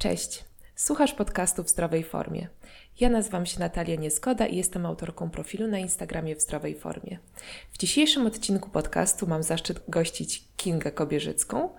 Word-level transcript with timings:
Cześć. 0.00 0.44
Słuchasz 0.76 1.12
podcastu 1.12 1.64
w 1.64 1.68
zdrowej 1.68 2.04
formie. 2.04 2.48
Ja 3.00 3.08
nazywam 3.08 3.46
się 3.46 3.60
Natalia 3.60 3.94
Nieskoda 3.94 4.46
i 4.46 4.56
jestem 4.56 4.86
autorką 4.86 5.30
profilu 5.30 5.66
na 5.66 5.78
Instagramie 5.78 6.36
w 6.36 6.40
zdrowej 6.40 6.74
formie. 6.74 7.18
W 7.72 7.78
dzisiejszym 7.78 8.26
odcinku 8.26 8.70
podcastu 8.70 9.26
mam 9.26 9.42
zaszczyt 9.42 9.80
gościć 9.88 10.42
Kingę 10.56 10.92
Kobierzycką, 10.92 11.74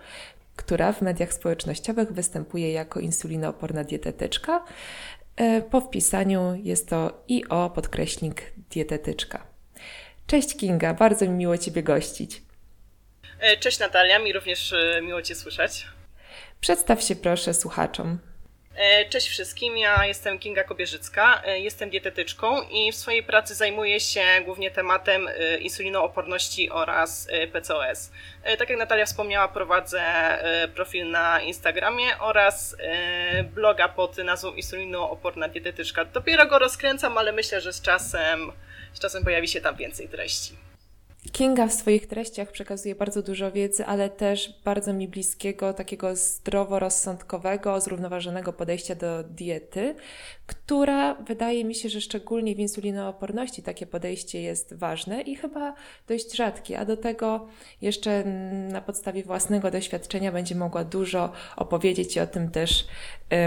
która 0.55 0.93
w 0.93 1.01
mediach 1.01 1.33
społecznościowych 1.33 2.11
występuje 2.11 2.71
jako 2.71 2.99
insulinooporna 2.99 3.83
dietetyczka. 3.83 4.65
E, 5.35 5.61
po 5.61 5.81
wpisaniu 5.81 6.55
jest 6.63 6.89
to 6.89 7.23
IO 7.29 7.69
podkreśnik 7.69 8.53
dietetyczka. 8.71 9.47
Cześć 10.27 10.57
Kinga, 10.57 10.93
bardzo 10.93 11.25
mi 11.25 11.31
miło 11.31 11.57
Ciebie 11.57 11.83
gościć. 11.83 12.41
E, 13.39 13.57
cześć 13.57 13.79
Natalia, 13.79 14.19
mi 14.19 14.33
również 14.33 14.73
e, 14.73 15.01
miło 15.01 15.21
Cię 15.21 15.35
słyszeć. 15.35 15.87
Przedstaw 16.61 17.03
się 17.03 17.15
proszę 17.15 17.53
słuchaczom. 17.53 18.19
E, 18.75 19.09
cześć 19.09 19.27
wszystkim, 19.27 19.77
ja 19.77 20.05
jestem 20.05 20.39
Kinga 20.39 20.63
Kobierzycka, 20.63 21.41
jestem 21.55 21.89
dietetyczką 21.89 22.61
i 22.61 22.91
w 22.91 22.95
swojej 22.95 23.23
pracy 23.23 23.55
zajmuję 23.55 23.99
się 23.99 24.23
głównie 24.45 24.71
tematem 24.71 25.29
insulinooporności 25.59 26.69
oraz 26.69 27.27
PCOS. 27.53 28.11
Tak 28.59 28.69
jak 28.69 28.79
Natalia 28.79 29.05
wspomniała, 29.05 29.47
prowadzę 29.47 30.03
profil 30.75 31.11
na 31.11 31.41
Instagramie 31.41 32.17
oraz 32.19 32.75
bloga 33.53 33.89
pod 33.89 34.17
nazwą 34.17 34.53
Insulinooporna 34.53 35.47
Dietetyczka. 35.47 36.05
Dopiero 36.05 36.45
go 36.45 36.59
rozkręcam, 36.59 37.17
ale 37.17 37.31
myślę, 37.31 37.61
że 37.61 37.73
z 37.73 37.81
czasem, 37.81 38.51
z 38.93 38.99
czasem 38.99 39.23
pojawi 39.23 39.47
się 39.47 39.61
tam 39.61 39.75
więcej 39.75 40.09
treści. 40.09 40.70
Kinga 41.21 41.67
w 41.67 41.73
swoich 41.73 42.07
treściach 42.07 42.51
przekazuje 42.51 42.95
bardzo 42.95 43.21
dużo 43.21 43.51
wiedzy, 43.51 43.85
ale 43.85 44.09
też 44.09 44.59
bardzo 44.65 44.93
mi 44.93 45.07
bliskiego, 45.07 45.73
takiego 45.73 46.15
zdroworozsądkowego, 46.15 47.81
zrównoważonego 47.81 48.53
podejścia 48.53 48.95
do 48.95 49.23
diety, 49.23 49.95
która 50.45 51.13
wydaje 51.13 51.65
mi 51.65 51.75
się, 51.75 51.89
że 51.89 52.01
szczególnie 52.01 52.55
w 52.55 52.59
insulinooporności 52.59 53.63
takie 53.63 53.85
podejście 53.85 54.41
jest 54.41 54.73
ważne 54.73 55.21
i 55.21 55.35
chyba 55.35 55.73
dość 56.07 56.35
rzadkie, 56.35 56.79
a 56.79 56.85
do 56.85 56.97
tego 56.97 57.47
jeszcze 57.81 58.23
na 58.71 58.81
podstawie 58.81 59.23
własnego 59.23 59.71
doświadczenia 59.71 60.31
będzie 60.31 60.55
mogła 60.55 60.83
dużo 60.83 61.31
opowiedzieć 61.55 62.15
i 62.15 62.19
o 62.19 62.27
tym 62.27 62.51
też 62.51 62.87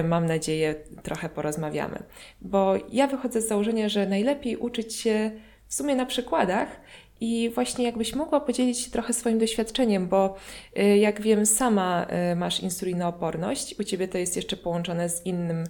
y, 0.00 0.04
mam 0.04 0.26
nadzieję 0.26 0.74
trochę 1.02 1.28
porozmawiamy. 1.28 2.02
Bo 2.40 2.74
ja 2.92 3.06
wychodzę 3.06 3.40
z 3.40 3.48
założenia, 3.48 3.88
że 3.88 4.06
najlepiej 4.06 4.56
uczyć 4.56 4.94
się 4.94 5.30
w 5.68 5.74
sumie 5.74 5.94
na 5.94 6.06
przykładach 6.06 6.80
i 7.20 7.50
właśnie 7.54 7.84
jakbyś 7.84 8.14
mogła 8.14 8.40
podzielić 8.40 8.80
się 8.80 8.90
trochę 8.90 9.12
swoim 9.12 9.38
doświadczeniem, 9.38 10.08
bo 10.08 10.36
y, 10.78 10.98
jak 10.98 11.20
wiem, 11.20 11.46
sama 11.46 12.06
y, 12.32 12.36
masz 12.36 12.60
insulinooporność, 12.60 13.74
u 13.80 13.84
Ciebie 13.84 14.08
to 14.08 14.18
jest 14.18 14.36
jeszcze 14.36 14.56
połączone 14.56 15.08
z 15.08 15.26
innym, 15.26 15.64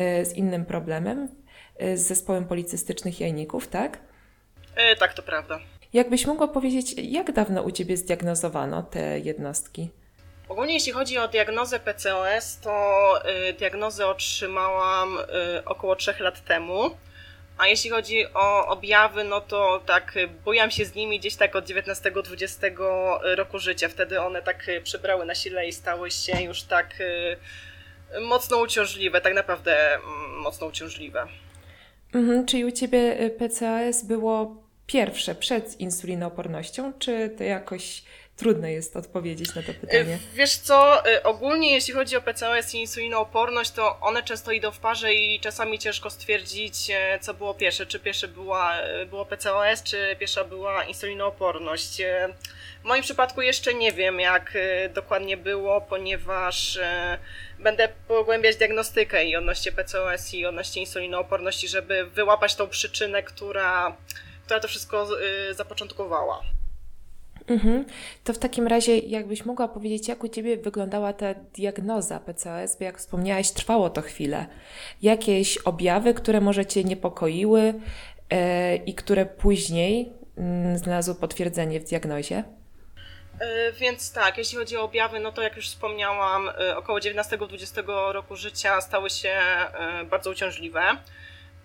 y, 0.00 0.24
z 0.24 0.36
innym 0.36 0.64
problemem, 0.64 1.28
z 1.94 2.00
zespołem 2.00 2.44
policystycznych 2.44 3.20
jajników, 3.20 3.68
tak? 3.68 3.98
E, 4.76 4.96
tak, 4.96 5.14
to 5.14 5.22
prawda. 5.22 5.58
Jakbyś 5.92 6.26
mogła 6.26 6.48
powiedzieć, 6.48 6.94
jak 6.98 7.32
dawno 7.32 7.62
u 7.62 7.70
Ciebie 7.70 7.96
zdiagnozowano 7.96 8.82
te 8.82 9.18
jednostki? 9.18 9.90
Ogólnie 10.48 10.74
jeśli 10.74 10.92
chodzi 10.92 11.18
o 11.18 11.28
diagnozę 11.28 11.80
PCOS, 11.80 12.60
to 12.60 13.14
diagnozę 13.58 14.06
otrzymałam 14.06 15.18
około 15.64 15.96
3 15.96 16.14
lat 16.20 16.44
temu. 16.44 16.90
A 17.60 17.66
jeśli 17.68 17.90
chodzi 17.90 18.26
o 18.34 18.66
objawy, 18.66 19.24
no 19.24 19.40
to 19.40 19.82
tak, 19.86 20.14
bujam 20.44 20.70
się 20.70 20.84
z 20.84 20.94
nimi 20.94 21.18
gdzieś 21.18 21.36
tak 21.36 21.56
od 21.56 21.64
19-20 21.66 22.76
roku 23.22 23.58
życia. 23.58 23.88
Wtedy 23.88 24.20
one 24.20 24.42
tak 24.42 24.66
przybrały 24.84 25.24
na 25.24 25.34
sile 25.34 25.68
i 25.68 25.72
stały 25.72 26.10
się 26.10 26.42
już 26.42 26.62
tak 26.62 27.00
y, 27.00 28.20
mocno 28.20 28.58
uciążliwe, 28.58 29.20
tak 29.20 29.34
naprawdę 29.34 29.94
mm, 29.94 30.40
mocno 30.40 30.66
uciążliwe. 30.66 31.26
Mhm, 32.14 32.46
czyli 32.46 32.64
u 32.64 32.70
Ciebie 32.70 33.20
y, 33.20 33.30
PCOS 33.30 34.04
było 34.04 34.56
pierwsze 34.86 35.34
przed 35.34 35.80
insulinoopornością, 35.80 36.92
czy 36.98 37.34
to 37.38 37.44
jakoś 37.44 38.02
Trudno 38.40 38.68
jest 38.68 38.96
odpowiedzieć 38.96 39.54
na 39.54 39.62
to 39.62 39.74
pytanie. 39.74 40.18
Wiesz 40.34 40.56
co, 40.56 41.06
y, 41.08 41.22
ogólnie 41.22 41.72
jeśli 41.72 41.94
chodzi 41.94 42.16
o 42.16 42.20
PCOS 42.20 42.74
i 42.74 42.78
insulinooporność, 42.78 43.70
to 43.70 44.00
one 44.00 44.22
często 44.22 44.52
idą 44.52 44.70
w 44.70 44.78
parze 44.78 45.14
i 45.14 45.40
czasami 45.40 45.78
ciężko 45.78 46.10
stwierdzić, 46.10 46.90
e, 46.90 47.18
co 47.20 47.34
było 47.34 47.54
pierwsze. 47.54 47.86
Czy 47.86 48.00
pierwsze 48.00 48.28
była, 48.28 48.76
e, 48.76 49.06
było 49.06 49.26
PCOS, 49.26 49.82
czy 49.82 50.16
pierwsza 50.18 50.44
była 50.44 50.84
insulinooporność. 50.84 52.00
E, 52.00 52.28
w 52.82 52.84
moim 52.84 53.02
przypadku 53.02 53.42
jeszcze 53.42 53.74
nie 53.74 53.92
wiem, 53.92 54.20
jak 54.20 54.58
dokładnie 54.94 55.36
było, 55.36 55.80
ponieważ 55.80 56.78
będę 57.58 57.88
pogłębiać 58.08 58.56
diagnostykę 58.56 59.24
i 59.24 59.36
odnośnie 59.36 59.72
PCOS 59.72 60.34
i 60.34 60.46
odnośnie 60.46 60.82
insulinooporności, 60.82 61.68
żeby 61.68 62.04
wyłapać 62.04 62.54
tą 62.54 62.68
przyczynę, 62.68 63.22
która, 63.22 63.96
która 64.44 64.60
to 64.60 64.68
wszystko 64.68 65.08
zapoczątkowała. 65.50 66.42
Mhm. 67.50 67.84
To 68.24 68.32
w 68.32 68.38
takim 68.38 68.66
razie, 68.66 68.98
jakbyś 68.98 69.44
mogła 69.44 69.68
powiedzieć, 69.68 70.08
jak 70.08 70.24
u 70.24 70.28
Ciebie 70.28 70.56
wyglądała 70.56 71.12
ta 71.12 71.34
diagnoza 71.34 72.20
PCOS, 72.20 72.76
bo 72.76 72.84
jak 72.84 72.98
wspomniałaś, 72.98 73.50
trwało 73.50 73.90
to 73.90 74.02
chwilę. 74.02 74.46
Jakieś 75.02 75.58
objawy, 75.58 76.14
które 76.14 76.40
może 76.40 76.66
Cię 76.66 76.84
niepokoiły 76.84 77.60
yy, 78.30 78.38
i 78.86 78.94
które 78.94 79.26
później 79.26 80.12
yy, 80.72 80.78
znalazły 80.78 81.14
potwierdzenie 81.14 81.80
w 81.80 81.84
diagnozie? 81.84 82.44
E, 83.40 83.72
więc 83.72 84.12
tak, 84.12 84.38
jeśli 84.38 84.58
chodzi 84.58 84.76
o 84.76 84.82
objawy, 84.82 85.20
no 85.20 85.32
to 85.32 85.42
jak 85.42 85.56
już 85.56 85.68
wspomniałam, 85.68 86.48
e, 86.48 86.76
około 86.76 86.98
19-20 86.98 88.12
roku 88.12 88.36
życia 88.36 88.80
stały 88.80 89.10
się 89.10 89.38
bardzo 90.10 90.30
uciążliwe. 90.30 90.82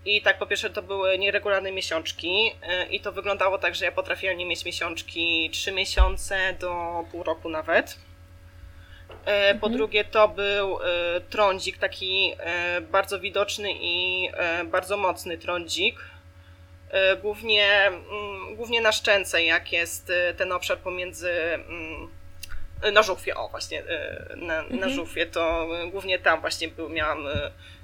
I 0.05 0.21
tak, 0.21 0.37
po 0.37 0.45
pierwsze, 0.45 0.69
to 0.69 0.81
były 0.81 1.17
nieregularne 1.17 1.71
miesiączki, 1.71 2.51
y, 2.83 2.85
i 2.85 2.99
to 2.99 3.11
wyglądało 3.11 3.57
tak, 3.57 3.75
że 3.75 3.85
ja 3.85 3.91
potrafiłam 3.91 4.37
nie 4.37 4.45
mieć 4.45 4.65
miesiączki 4.65 5.49
3 5.53 5.71
miesiące 5.71 6.53
do 6.59 7.03
pół 7.11 7.23
roku 7.23 7.49
nawet. 7.49 7.91
Y, 7.91 9.59
po 9.59 9.67
mhm. 9.67 9.73
drugie, 9.73 10.03
to 10.03 10.27
był 10.27 10.79
y, 10.79 10.81
trądzik, 11.29 11.77
taki 11.77 12.35
bardzo 12.91 13.19
widoczny 13.19 13.69
i 13.73 14.29
bardzo 14.65 14.97
mocny 14.97 15.37
trądzik. 15.37 15.99
Głównie, 17.21 17.87
mm, 17.87 18.55
głównie 18.55 18.81
na 18.81 18.91
szczęce, 18.91 19.43
jak 19.43 19.71
jest 19.71 20.11
ten 20.37 20.51
obszar 20.51 20.77
pomiędzy 20.77 21.31
mm, 21.31 22.09
na 22.93 23.03
żuchwie, 23.03 23.35
o 23.35 23.49
właśnie, 23.49 23.83
na, 24.35 24.59
mhm. 24.59 24.79
na 24.79 24.89
żuchwie, 24.89 25.25
to 25.25 25.67
głównie 25.91 26.19
tam 26.19 26.41
właśnie 26.41 26.67
był, 26.67 26.89
miałam 26.89 27.27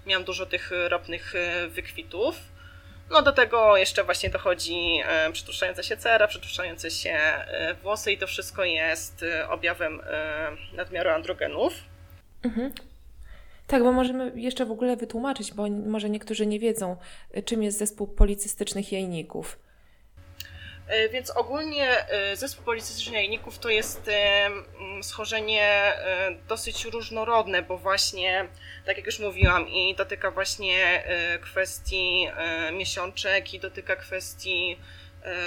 miałam 0.06 0.23
dużo 0.23 0.45
tych 0.45 0.72
ropnych 0.88 1.34
wykwitów. 1.69 2.35
No 3.09 3.22
do 3.22 3.31
tego 3.31 3.78
jeszcze 3.78 4.03
właśnie 4.03 4.29
dochodzi 4.29 5.01
przytłuszczająca 5.34 5.84
się 5.84 5.97
cera, 5.97 6.28
przytłuszczające 6.28 6.91
się 6.91 7.19
włosy 7.84 8.11
i 8.11 8.17
to 8.17 8.28
wszystko 8.28 8.63
jest 8.63 9.25
objawem 9.50 10.01
nadmiaru 10.73 11.09
androgenów. 11.09 11.73
Mhm. 12.44 12.72
Tak, 13.67 13.84
bo 13.84 13.91
możemy 13.91 14.31
jeszcze 14.35 14.66
w 14.66 14.72
ogóle 14.72 14.97
wytłumaczyć, 14.97 15.53
bo 15.53 15.69
może 15.69 16.09
niektórzy 16.09 16.45
nie 16.45 16.59
wiedzą, 16.59 16.97
czym 17.45 17.63
jest 17.63 17.78
zespół 17.78 18.07
policystycznych 18.07 18.91
jajników. 18.91 19.59
E, 20.87 21.09
więc 21.09 21.29
ogólnie 21.29 22.09
e, 22.09 22.35
zespół 22.35 22.65
policystycznych 22.65 23.15
jajników 23.15 23.59
to 23.59 23.69
jest 23.69 24.07
e, 24.07 24.49
schorzenie 25.01 25.93
dosyć 26.47 26.85
różnorodne, 26.85 27.61
bo 27.61 27.77
właśnie, 27.77 28.47
tak 28.85 28.97
jak 28.97 29.05
już 29.05 29.19
mówiłam, 29.19 29.69
i 29.69 29.95
dotyka 29.95 30.31
właśnie 30.31 31.03
kwestii 31.41 32.27
miesiączek, 32.73 33.53
i 33.53 33.59
dotyka 33.59 33.95
kwestii 33.95 34.79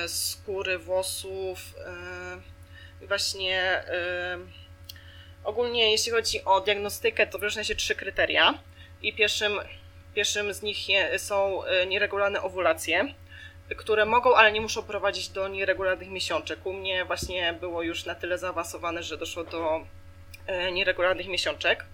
skóry, 0.06 0.78
włosów, 0.78 1.58
właśnie 3.02 3.84
ogólnie 5.44 5.90
jeśli 5.90 6.12
chodzi 6.12 6.44
o 6.44 6.60
diagnostykę, 6.60 7.26
to 7.26 7.38
wyróżnia 7.38 7.64
się 7.64 7.74
trzy 7.74 7.94
kryteria 7.94 8.58
i 9.02 9.14
pierwszym, 9.14 9.52
pierwszym 10.14 10.54
z 10.54 10.62
nich 10.62 10.78
są 11.16 11.62
nieregularne 11.87 12.42
owulacje 12.42 13.14
które 13.76 14.05
mogą, 14.05 14.34
ale 14.34 14.52
nie 14.52 14.61
muszą 14.61 14.82
prowadzić 14.82 15.28
do 15.28 15.49
nieregularnych 15.49 16.11
miesiączek. 16.11 16.66
U 16.66 16.72
mnie 16.72 17.05
właśnie 17.05 17.52
było 17.61 17.82
już 17.82 18.05
na 18.05 18.14
tyle 18.14 18.38
zaawansowane, 18.38 19.02
że 19.02 19.19
doszło 19.19 19.44
do 19.44 19.87
e, 20.46 20.72
nieregularnych 20.72 21.28
miesiączek. 21.28 21.84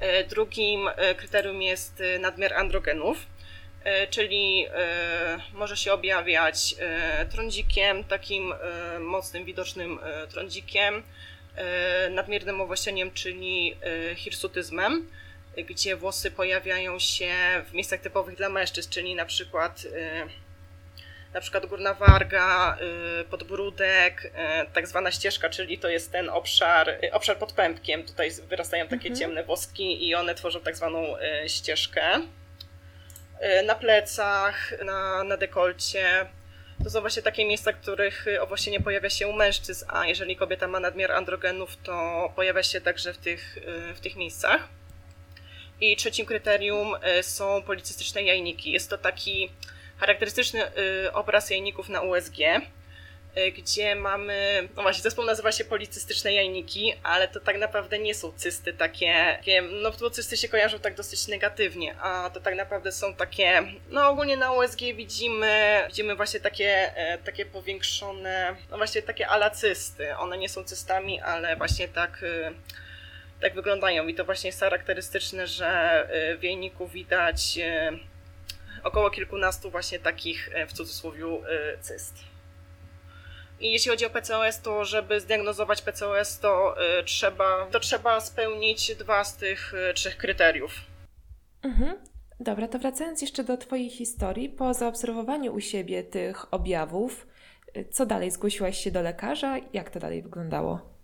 E, 0.00 0.24
drugim 0.24 0.88
e, 0.88 1.14
kryterium 1.14 1.62
jest 1.62 2.02
nadmiar 2.20 2.54
androgenów, 2.54 3.26
czyli 4.10 4.66
może 5.52 5.76
się 5.76 5.92
objawiać 5.92 6.74
trądzikiem, 7.30 8.04
takim 8.04 8.54
mocnym, 9.00 9.44
widocznym 9.44 9.98
trądzikiem, 10.30 11.02
nadmiernym 12.10 12.60
owłosieniem, 12.60 13.10
czyli 13.10 13.76
hirsutyzmem, 14.16 15.10
gdzie 15.56 15.96
włosy 15.96 16.30
pojawiają 16.30 16.98
się 16.98 17.30
w 17.70 17.72
miejscach 17.72 18.00
typowych 18.00 18.36
dla 18.36 18.48
mężczyzn, 18.48 18.90
czyli 18.90 19.14
na 19.14 19.24
przykład 19.24 19.86
na 21.34 21.40
przykład 21.40 21.66
Górna 21.66 21.94
Warga, 21.94 22.78
Podbródek, 23.30 24.32
tak 24.72 24.88
zwana 24.88 25.10
ścieżka, 25.10 25.50
czyli 25.50 25.78
to 25.78 25.88
jest 25.88 26.12
ten 26.12 26.28
obszar, 26.28 26.98
obszar 27.12 27.38
pod 27.38 27.52
pępkiem. 27.52 28.04
Tutaj 28.04 28.30
wyrastają 28.48 28.84
takie 28.84 29.08
mhm. 29.08 29.16
ciemne 29.16 29.44
woski 29.44 30.08
i 30.08 30.14
one 30.14 30.34
tworzą 30.34 30.60
tak 30.60 30.76
zwaną 30.76 31.16
ścieżkę. 31.46 32.02
Na 33.66 33.74
plecach, 33.74 34.84
na, 34.84 35.24
na 35.24 35.36
dekolcie. 35.36 36.26
To 36.84 36.90
są 36.90 37.00
właśnie 37.00 37.22
takie 37.22 37.46
miejsca, 37.46 37.72
których 37.72 38.26
owocie 38.40 38.70
nie 38.70 38.80
pojawia 38.80 39.10
się 39.10 39.28
u 39.28 39.32
mężczyzn, 39.32 39.84
a 39.88 40.06
jeżeli 40.06 40.36
kobieta 40.36 40.68
ma 40.68 40.80
nadmiar 40.80 41.12
androgenów, 41.12 41.76
to 41.82 42.32
pojawia 42.36 42.62
się 42.62 42.80
także 42.80 43.12
w 43.12 43.18
tych, 43.18 43.58
w 43.94 44.00
tych 44.00 44.16
miejscach. 44.16 44.68
I 45.80 45.96
trzecim 45.96 46.26
kryterium 46.26 46.94
y, 47.18 47.22
są 47.22 47.62
policystyczne 47.62 48.22
jajniki. 48.22 48.72
Jest 48.72 48.90
to 48.90 48.98
taki 48.98 49.50
charakterystyczny 49.98 50.78
y, 51.06 51.12
obraz 51.12 51.50
jajników 51.50 51.88
na 51.88 52.00
USG, 52.00 52.38
y, 52.38 53.52
gdzie 53.52 53.94
mamy, 53.94 54.68
no 54.76 54.82
właśnie, 54.82 55.02
zespół 55.02 55.24
nazywa 55.24 55.52
się 55.52 55.64
policystyczne 55.64 56.32
jajniki, 56.32 56.94
ale 57.02 57.28
to 57.28 57.40
tak 57.40 57.58
naprawdę 57.58 57.98
nie 57.98 58.14
są 58.14 58.32
cysty 58.32 58.72
takie, 58.72 59.36
takie 59.36 59.62
no 59.62 59.90
bo 60.00 60.10
cysty 60.10 60.36
się 60.36 60.48
kojarzą 60.48 60.78
tak 60.78 60.94
dosyć 60.94 61.28
negatywnie, 61.28 61.96
a 62.00 62.30
to 62.30 62.40
tak 62.40 62.56
naprawdę 62.56 62.92
są 62.92 63.14
takie, 63.14 63.62
no 63.90 64.08
ogólnie 64.08 64.36
na 64.36 64.52
USG 64.52 64.80
widzimy, 64.80 65.84
widzimy 65.88 66.16
właśnie 66.16 66.40
takie, 66.40 66.96
e, 66.96 67.18
takie 67.18 67.46
powiększone, 67.46 68.56
no 68.70 68.76
właśnie 68.76 69.02
takie 69.02 69.28
alacysty. 69.28 70.16
One 70.16 70.38
nie 70.38 70.48
są 70.48 70.64
cystami, 70.64 71.20
ale 71.20 71.56
właśnie 71.56 71.88
tak 71.88 72.24
tak 73.40 73.54
wyglądają. 73.54 74.06
I 74.06 74.14
to 74.14 74.24
właśnie 74.24 74.48
jest 74.48 74.60
charakterystyczne, 74.60 75.46
że 75.46 76.02
y, 76.32 76.38
w 76.38 76.42
jajniku 76.42 76.88
widać 76.88 77.58
y, 77.58 77.98
około 78.88 79.10
kilkunastu 79.10 79.70
właśnie 79.70 79.98
takich 79.98 80.48
y, 80.48 80.66
w 80.66 80.72
cudzysłowie 80.72 81.24
cyst. 81.80 82.14
I 83.60 83.72
jeśli 83.72 83.90
chodzi 83.90 84.06
o 84.06 84.10
PCOS, 84.10 84.60
to 84.60 84.84
żeby 84.84 85.20
zdiagnozować 85.20 85.82
PCOS, 85.82 86.38
to 86.38 86.74
trzeba, 87.04 87.66
to 87.70 87.80
trzeba 87.80 88.20
spełnić 88.20 88.94
dwa 88.94 89.24
z 89.24 89.36
tych 89.36 89.72
trzech 89.94 90.16
kryteriów. 90.16 90.72
Mhm. 91.62 91.96
Dobra, 92.40 92.68
to 92.68 92.78
wracając 92.78 93.22
jeszcze 93.22 93.44
do 93.44 93.56
Twojej 93.56 93.90
historii, 93.90 94.48
po 94.48 94.74
zaobserwowaniu 94.74 95.54
u 95.54 95.60
siebie 95.60 96.02
tych 96.04 96.54
objawów, 96.54 97.26
co 97.90 98.06
dalej? 98.06 98.30
Zgłosiłaś 98.30 98.78
się 98.78 98.90
do 98.90 99.02
lekarza? 99.02 99.56
Jak 99.72 99.90
to 99.90 100.00
dalej 100.00 100.22
wyglądało? 100.22 100.97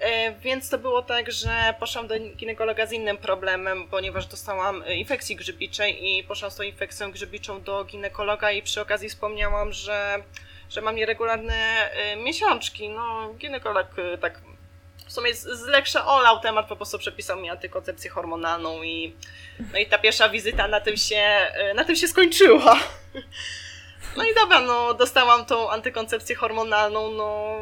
E, 0.00 0.32
więc 0.32 0.70
to 0.70 0.78
było 0.78 1.02
tak, 1.02 1.32
że 1.32 1.74
poszłam 1.80 2.06
do 2.06 2.14
ginekologa 2.36 2.86
z 2.86 2.92
innym 2.92 3.16
problemem, 3.16 3.88
ponieważ 3.88 4.26
dostałam 4.26 4.82
e, 4.82 4.94
infekcji 4.94 5.36
grzybiczej 5.36 6.08
i 6.08 6.24
poszłam 6.24 6.50
z 6.50 6.56
tą 6.56 6.62
infekcją 6.62 7.10
grzybiczą 7.12 7.62
do 7.62 7.84
ginekologa 7.84 8.50
i 8.50 8.62
przy 8.62 8.80
okazji 8.80 9.08
wspomniałam, 9.08 9.72
że, 9.72 10.22
że 10.70 10.80
mam 10.80 10.96
nieregularne 10.96 11.54
e, 11.92 12.16
miesiączki. 12.16 12.88
No, 12.88 13.34
ginekolog 13.38 13.86
tak 14.20 14.40
w 15.06 15.12
sumie 15.12 15.34
z 15.34 15.66
leksze 15.66 16.04
olał 16.04 16.40
temat, 16.40 16.68
po 16.68 16.76
prostu 16.76 16.98
przepisał 16.98 17.40
mi 17.40 17.50
antykoncepcję 17.50 18.10
hormonalną 18.10 18.82
i, 18.82 19.16
no 19.72 19.78
i 19.78 19.86
ta 19.86 19.98
pierwsza 19.98 20.28
wizyta 20.28 20.68
na 20.68 20.80
tym 20.80 20.96
się, 20.96 21.52
na 21.74 21.84
tym 21.84 21.96
się 21.96 22.08
skończyła. 22.08 22.78
No 24.16 24.24
i 24.24 24.34
dobra, 24.34 24.60
no 24.60 24.94
dostałam 24.94 25.46
tą 25.46 25.70
antykoncepcję 25.70 26.36
hormonalną, 26.36 27.10
no 27.10 27.56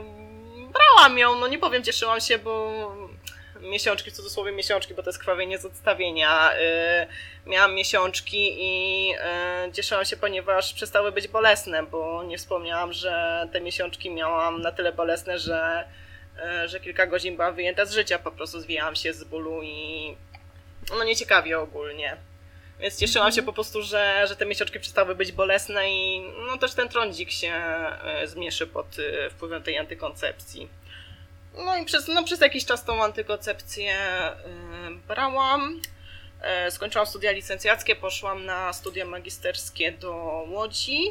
ją, 1.17 1.39
no 1.39 1.49
nie 1.49 1.59
powiem, 1.59 1.85
cieszyłam 1.85 2.21
się, 2.21 2.39
bo 2.39 2.73
miesiączki, 3.61 4.11
w 4.11 4.15
cudzysłowie 4.15 4.53
miesiączki, 4.53 4.95
bo 4.95 5.03
to 5.03 5.09
jest 5.09 5.19
krwawienie 5.19 5.59
z 5.59 5.65
odstawienia. 5.65 6.51
Yy, 6.53 7.51
miałam 7.51 7.75
miesiączki 7.75 8.57
i 8.65 9.09
yy, 9.09 9.73
cieszyłam 9.73 10.05
się, 10.05 10.17
ponieważ 10.17 10.75
przestały 10.75 11.13
być 11.13 11.29
bolesne, 11.29 11.83
bo 11.83 12.23
nie 12.23 12.39
wspomniałam, 12.39 12.93
że 12.93 13.49
te 13.53 13.61
miesiączki 13.61 14.11
miałam 14.11 14.63
na 14.63 14.73
tyle 14.73 14.93
bolesne, 14.93 15.39
że, 15.39 15.85
yy, 16.37 16.69
że 16.69 16.81
kilka 16.81 17.07
godzin 17.07 17.37
byłam 17.37 17.55
wyjęta 17.55 17.85
z 17.85 17.93
życia, 17.93 18.19
po 18.19 18.31
prostu 18.31 18.61
zwijałam 18.61 18.97
się 18.97 19.13
z 19.13 19.25
bólu 19.25 19.63
i 19.63 20.17
no 20.99 21.05
nieciekawie 21.05 21.59
ogólnie. 21.59 22.17
Więc 22.81 22.99
cieszyłam 22.99 23.33
się 23.33 23.43
po 23.43 23.53
prostu, 23.53 23.83
że, 23.83 24.25
że 24.29 24.37
te 24.37 24.47
miesiączki 24.47 24.81
przestały 24.81 25.15
być 25.15 25.33
bolesne 25.33 25.91
i 25.91 26.23
no 26.47 26.59
też 26.59 26.75
ten 26.75 26.89
trądzik 26.89 27.31
się 27.31 27.53
zmniejszy 28.25 28.67
pod 28.67 28.87
wpływem 29.31 29.63
tej 29.63 29.79
antykoncepcji. 29.79 30.69
No 31.65 31.77
i 31.77 31.85
przez, 31.85 32.09
no, 32.09 32.25
przez 32.25 32.41
jakiś 32.41 32.65
czas 32.65 32.85
tą 32.85 33.05
antykoncepcję 33.05 33.95
yy, 34.91 34.97
brałam. 35.09 35.81
Yy, 36.65 36.71
skończyłam 36.71 37.07
studia 37.07 37.33
licencjackie, 37.33 37.97
poszłam 37.97 38.45
na 38.47 38.73
studia 38.73 39.05
magisterskie 39.05 39.93
do 39.93 40.15
Łodzi. 40.49 41.05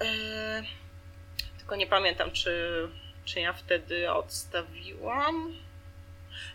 Yy, 0.00 0.06
tylko 1.58 1.76
nie 1.76 1.86
pamiętam, 1.86 2.32
czy, 2.32 2.88
czy 3.24 3.40
ja 3.40 3.52
wtedy 3.52 4.12
odstawiłam. 4.12 5.54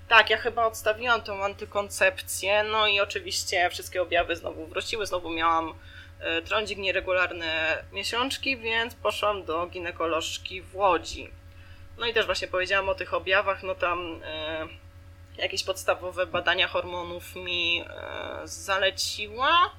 Tak, 0.07 0.29
ja 0.29 0.37
chyba 0.37 0.65
odstawiłam 0.65 1.21
tą 1.21 1.43
antykoncepcję, 1.43 2.63
no 2.63 2.87
i 2.87 2.99
oczywiście 2.99 3.69
wszystkie 3.69 4.01
objawy 4.01 4.35
znowu 4.35 4.67
wróciły, 4.67 5.05
znowu 5.05 5.29
miałam 5.29 5.73
e, 6.19 6.41
trądzik, 6.41 6.77
nieregularne 6.77 7.83
miesiączki, 7.91 8.57
więc 8.57 8.95
poszłam 8.95 9.45
do 9.45 9.67
ginekolożki 9.67 10.61
w 10.61 10.75
Łodzi. 10.75 11.38
No 11.99 12.05
i 12.05 12.13
też 12.13 12.25
właśnie 12.25 12.47
powiedziałam 12.47 12.89
o 12.89 12.95
tych 12.95 13.13
objawach, 13.13 13.63
no 13.63 13.75
tam 13.75 14.21
e, 14.25 14.67
jakieś 15.37 15.63
podstawowe 15.63 16.25
badania 16.25 16.67
hormonów 16.67 17.35
mi 17.35 17.81
e, 17.81 18.47
zaleciła. 18.47 19.71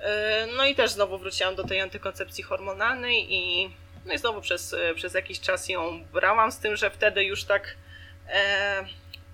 E, 0.00 0.46
no 0.56 0.66
i 0.66 0.74
też 0.74 0.90
znowu 0.90 1.18
wróciłam 1.18 1.54
do 1.54 1.64
tej 1.64 1.80
antykoncepcji 1.80 2.44
hormonalnej 2.44 3.34
i, 3.34 3.70
no 4.06 4.12
i 4.12 4.18
znowu 4.18 4.40
przez, 4.40 4.76
przez 4.94 5.14
jakiś 5.14 5.40
czas 5.40 5.68
ją 5.68 6.04
brałam, 6.12 6.52
z 6.52 6.58
tym, 6.58 6.76
że 6.76 6.90
wtedy 6.90 7.24
już 7.24 7.44
tak 7.44 7.76
e, 8.28 8.84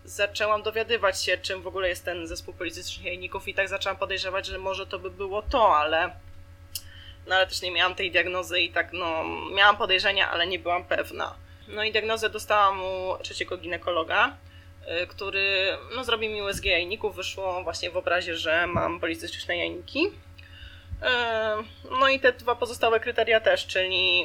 zaczęłam 0.04 0.62
dowiadywać 0.62 1.24
się, 1.24 1.38
czym 1.38 1.62
w 1.62 1.66
ogóle 1.66 1.88
jest 1.88 2.04
ten 2.04 2.26
zespół 2.26 2.54
politycznych 2.54 3.06
jajników 3.06 3.48
i 3.48 3.54
tak 3.54 3.68
zaczęłam 3.68 3.96
podejrzewać, 3.96 4.46
że 4.46 4.58
może 4.58 4.86
to 4.86 4.98
by 4.98 5.10
było 5.10 5.42
to, 5.42 5.76
ale 5.76 6.10
no 7.26 7.34
ale 7.34 7.46
też 7.46 7.62
nie 7.62 7.70
miałam 7.70 7.94
tej 7.94 8.10
diagnozy 8.10 8.60
i 8.60 8.72
tak 8.72 8.92
no 8.92 9.24
miałam 9.54 9.76
podejrzenia, 9.76 10.30
ale 10.30 10.46
nie 10.46 10.58
byłam 10.58 10.84
pewna. 10.84 11.43
No 11.68 11.84
i 11.84 11.92
diagnozę 11.92 12.30
dostałam 12.30 12.82
u 12.82 13.16
trzeciego 13.22 13.56
ginekologa, 13.56 14.36
y, 15.02 15.06
który 15.06 15.76
no, 15.96 16.04
zrobił 16.04 16.30
mi 16.30 16.42
USG 16.42 16.64
jajników. 16.64 17.16
Wyszło 17.16 17.62
właśnie 17.62 17.90
w 17.90 17.96
obrazie, 17.96 18.36
że 18.36 18.66
mam 18.66 19.00
policystyczne 19.00 19.56
jajniki. 19.56 20.06
Y, 20.06 20.10
no 22.00 22.08
i 22.08 22.20
te 22.20 22.32
dwa 22.32 22.54
pozostałe 22.54 23.00
kryteria 23.00 23.40
też, 23.40 23.66
czyli 23.66 24.24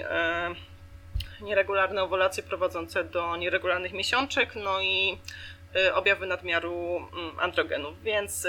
y, 1.41 1.43
nieregularne 1.43 2.03
owulacje 2.03 2.43
prowadzące 2.43 3.03
do 3.03 3.35
nieregularnych 3.35 3.93
miesiączek, 3.93 4.55
no 4.55 4.81
i 4.81 5.17
objawy 5.93 6.27
nadmiaru 6.27 6.97
mm, 6.97 7.39
androgenów, 7.39 8.03
więc, 8.03 8.47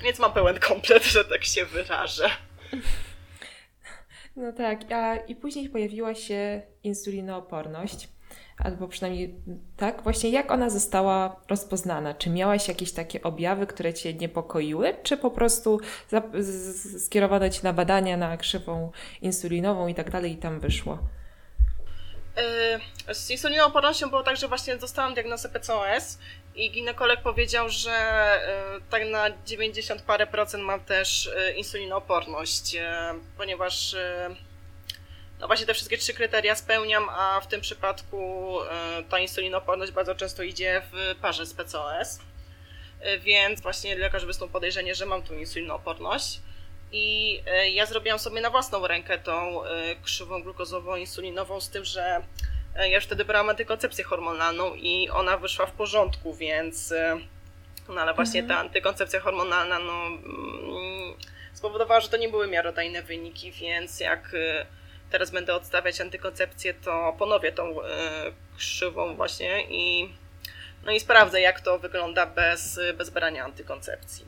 więc 0.00 0.18
mam 0.18 0.32
pełen 0.32 0.60
komplet, 0.60 1.04
że 1.04 1.24
tak 1.24 1.44
się 1.44 1.64
wyrażę. 1.64 2.30
No 4.36 4.52
tak, 4.52 4.92
a 4.92 5.16
i 5.16 5.36
później 5.36 5.68
pojawiła 5.68 6.14
się 6.14 6.62
insulinooporność, 6.82 8.08
albo 8.58 8.88
przynajmniej 8.88 9.34
tak, 9.76 10.02
właśnie 10.02 10.30
jak 10.30 10.50
ona 10.50 10.70
została 10.70 11.40
rozpoznana? 11.48 12.14
Czy 12.14 12.30
miałaś 12.30 12.68
jakieś 12.68 12.92
takie 12.92 13.22
objawy, 13.22 13.66
które 13.66 13.94
Cię 13.94 14.14
niepokoiły, 14.14 14.94
czy 15.02 15.16
po 15.16 15.30
prostu 15.30 15.80
skierowano 16.98 17.50
Cię 17.50 17.60
na 17.62 17.72
badania, 17.72 18.16
na 18.16 18.36
krzywą 18.36 18.90
insulinową 19.22 19.86
i 19.88 19.94
tak 19.94 20.10
dalej 20.10 20.32
i 20.32 20.36
tam 20.36 20.60
wyszło? 20.60 20.98
Yy, 23.06 23.14
z 23.14 23.30
insulinoopornością 23.30 24.10
było 24.10 24.22
tak, 24.22 24.36
że 24.36 24.48
właśnie 24.48 24.76
dostałam 24.76 25.14
diagnozę 25.14 25.48
PCOS 25.48 26.18
i 26.56 26.70
ginekolog 26.70 27.20
powiedział, 27.20 27.68
że 27.68 27.90
yy, 28.72 28.80
tak 28.90 29.06
na 29.06 29.26
90 29.46 30.02
parę 30.02 30.26
procent 30.26 30.64
mam 30.64 30.80
też 30.80 31.30
yy, 31.36 31.52
insulinooporność, 31.52 32.76
ponieważ 33.36 33.96
no 35.40 35.46
właśnie 35.46 35.66
te 35.66 35.74
wszystkie 35.74 35.98
trzy 35.98 36.14
kryteria 36.14 36.54
spełniam, 36.54 37.08
a 37.08 37.40
w 37.40 37.46
tym 37.46 37.60
przypadku 37.60 38.58
ta 39.08 39.18
insulinooporność 39.18 39.92
bardzo 39.92 40.14
często 40.14 40.42
idzie 40.42 40.82
w 40.92 41.20
parze 41.20 41.46
z 41.46 41.54
PCOS. 41.54 42.18
Więc 43.20 43.60
właśnie 43.60 43.98
lekarz 43.98 44.24
wysnuł 44.24 44.48
podejrzenie, 44.48 44.94
że 44.94 45.06
mam 45.06 45.22
tu 45.22 45.34
insulinooporność. 45.34 46.40
I 46.92 47.40
e, 47.46 47.70
ja 47.70 47.86
zrobiłam 47.86 48.18
sobie 48.18 48.40
na 48.40 48.50
własną 48.50 48.86
rękę 48.86 49.18
tą 49.18 49.64
e, 49.64 49.96
krzywą 50.02 50.42
glukozową-insulinową, 50.42 51.60
z 51.60 51.70
tym, 51.70 51.84
że 51.84 52.02
e, 52.02 52.22
ja 52.78 52.94
już 52.94 53.04
wtedy 53.04 53.24
brałam 53.24 53.50
antykoncepcję 53.50 54.04
hormonalną 54.04 54.74
i 54.74 55.08
ona 55.10 55.36
wyszła 55.36 55.66
w 55.66 55.72
porządku, 55.72 56.34
więc. 56.34 56.94
No 57.88 58.00
ale 58.00 58.14
właśnie 58.14 58.40
mhm. 58.40 58.58
ta 58.58 58.64
antykoncepcja 58.66 59.20
hormonalna, 59.20 59.78
no. 59.78 60.06
Mm, 60.06 61.14
spowodowała, 61.52 62.00
że 62.00 62.08
to 62.08 62.16
nie 62.16 62.28
były 62.28 62.48
miarodajne 62.48 63.02
wyniki, 63.02 63.52
więc 63.52 64.00
jak 64.00 64.32
teraz 65.10 65.30
będę 65.30 65.54
odstawiać 65.54 66.00
antykoncepcję, 66.00 66.74
to 66.74 67.16
ponowię 67.18 67.52
tą 67.52 67.76
krzywą 68.56 69.16
właśnie 69.16 69.64
i. 69.68 70.14
No 70.84 70.92
i 70.92 71.00
sprawdzę, 71.00 71.40
jak 71.40 71.60
to 71.60 71.78
wygląda 71.78 72.26
bez, 72.26 72.80
bez 72.96 73.10
brania 73.10 73.44
antykoncepcji. 73.44 74.24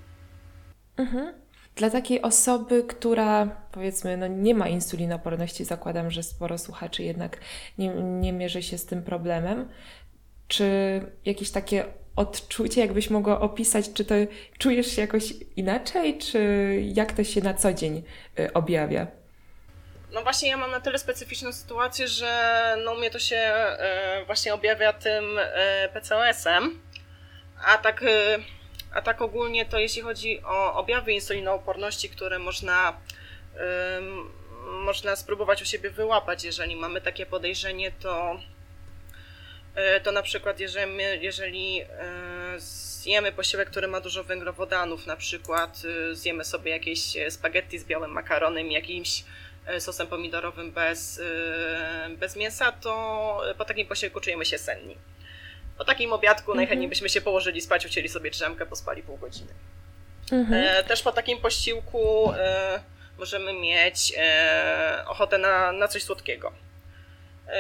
Mhm. 0.96 1.47
Dla 1.78 1.90
takiej 1.90 2.22
osoby, 2.22 2.84
która 2.88 3.46
powiedzmy 3.72 4.16
no, 4.16 4.26
nie 4.26 4.54
ma 4.54 4.68
insulinoporności, 4.68 5.64
zakładam, 5.64 6.10
że 6.10 6.22
sporo 6.22 6.58
słuchaczy 6.58 7.02
jednak 7.02 7.38
nie, 7.78 7.88
nie 7.94 8.32
mierzy 8.32 8.62
się 8.62 8.78
z 8.78 8.86
tym 8.86 9.02
problemem, 9.02 9.68
czy 10.48 10.66
jakieś 11.24 11.50
takie 11.50 11.84
odczucie, 12.16 12.80
jakbyś 12.80 13.10
mogła 13.10 13.40
opisać, 13.40 13.92
czy 13.92 14.04
to 14.04 14.14
czujesz 14.58 14.86
się 14.86 15.00
jakoś 15.00 15.34
inaczej, 15.56 16.18
czy 16.18 16.40
jak 16.94 17.12
to 17.12 17.24
się 17.24 17.40
na 17.40 17.54
co 17.54 17.72
dzień 17.72 18.02
y, 18.38 18.52
objawia? 18.52 19.06
No 20.12 20.22
właśnie 20.22 20.48
ja 20.48 20.56
mam 20.56 20.70
na 20.70 20.80
tyle 20.80 20.98
specyficzną 20.98 21.52
sytuację, 21.52 22.08
że 22.08 22.76
no 22.84 22.94
mnie 22.94 23.10
to 23.10 23.18
się 23.18 23.36
e, 23.36 24.22
właśnie 24.26 24.54
objawia 24.54 24.92
tym 24.92 25.38
e, 25.38 25.88
PCOS-em, 25.88 26.80
a 27.66 27.78
tak, 27.78 28.04
a 28.94 29.02
tak 29.02 29.22
ogólnie 29.22 29.66
to 29.66 29.78
jeśli 29.78 30.02
chodzi 30.02 30.42
o 30.44 30.74
objawy 30.74 31.12
insulinooporności, 31.12 32.08
które 32.08 32.38
można, 32.38 33.00
można 34.70 35.16
spróbować 35.16 35.62
u 35.62 35.64
siebie 35.64 35.90
wyłapać, 35.90 36.44
jeżeli 36.44 36.76
mamy 36.76 37.00
takie 37.00 37.26
podejrzenie, 37.26 37.92
to 37.92 38.40
to 40.02 40.12
na 40.12 40.22
przykład 40.22 40.60
jeżeli, 40.60 40.96
jeżeli 41.20 41.82
zjemy 42.56 43.32
posiłek, 43.32 43.70
który 43.70 43.88
ma 43.88 44.00
dużo 44.00 44.24
węglowodanów, 44.24 45.06
na 45.06 45.16
przykład 45.16 45.82
zjemy 46.12 46.44
sobie 46.44 46.70
jakieś 46.70 47.16
spaghetti 47.30 47.78
z 47.78 47.84
białym 47.84 48.10
makaronem, 48.10 48.70
jakimś 48.70 49.24
E, 49.68 49.80
sosem 49.80 50.06
pomidorowym 50.06 50.72
bez, 50.72 51.20
e, 51.20 52.08
bez 52.16 52.36
mięsa, 52.36 52.72
to 52.72 53.42
po 53.58 53.64
takim 53.64 53.86
posiłku 53.86 54.20
czujemy 54.20 54.44
się 54.44 54.58
senni. 54.58 54.96
Po 55.78 55.84
takim 55.84 56.12
obiadku 56.12 56.50
mhm. 56.50 56.56
najchętniej 56.56 56.88
byśmy 56.88 57.08
się 57.08 57.20
położyli 57.20 57.60
spać, 57.60 57.86
ucięli 57.86 58.08
sobie 58.08 58.30
drzemkę, 58.30 58.66
pospali 58.66 59.02
pół 59.02 59.16
godziny. 59.16 59.52
Mhm. 60.32 60.64
E, 60.64 60.84
też 60.84 61.02
po 61.02 61.12
takim 61.12 61.38
posiłku 61.38 62.32
możemy 63.18 63.52
mieć 63.52 64.12
ochotę 65.06 65.38
na, 65.38 65.72
na 65.72 65.88
coś 65.88 66.02
słodkiego. 66.02 66.52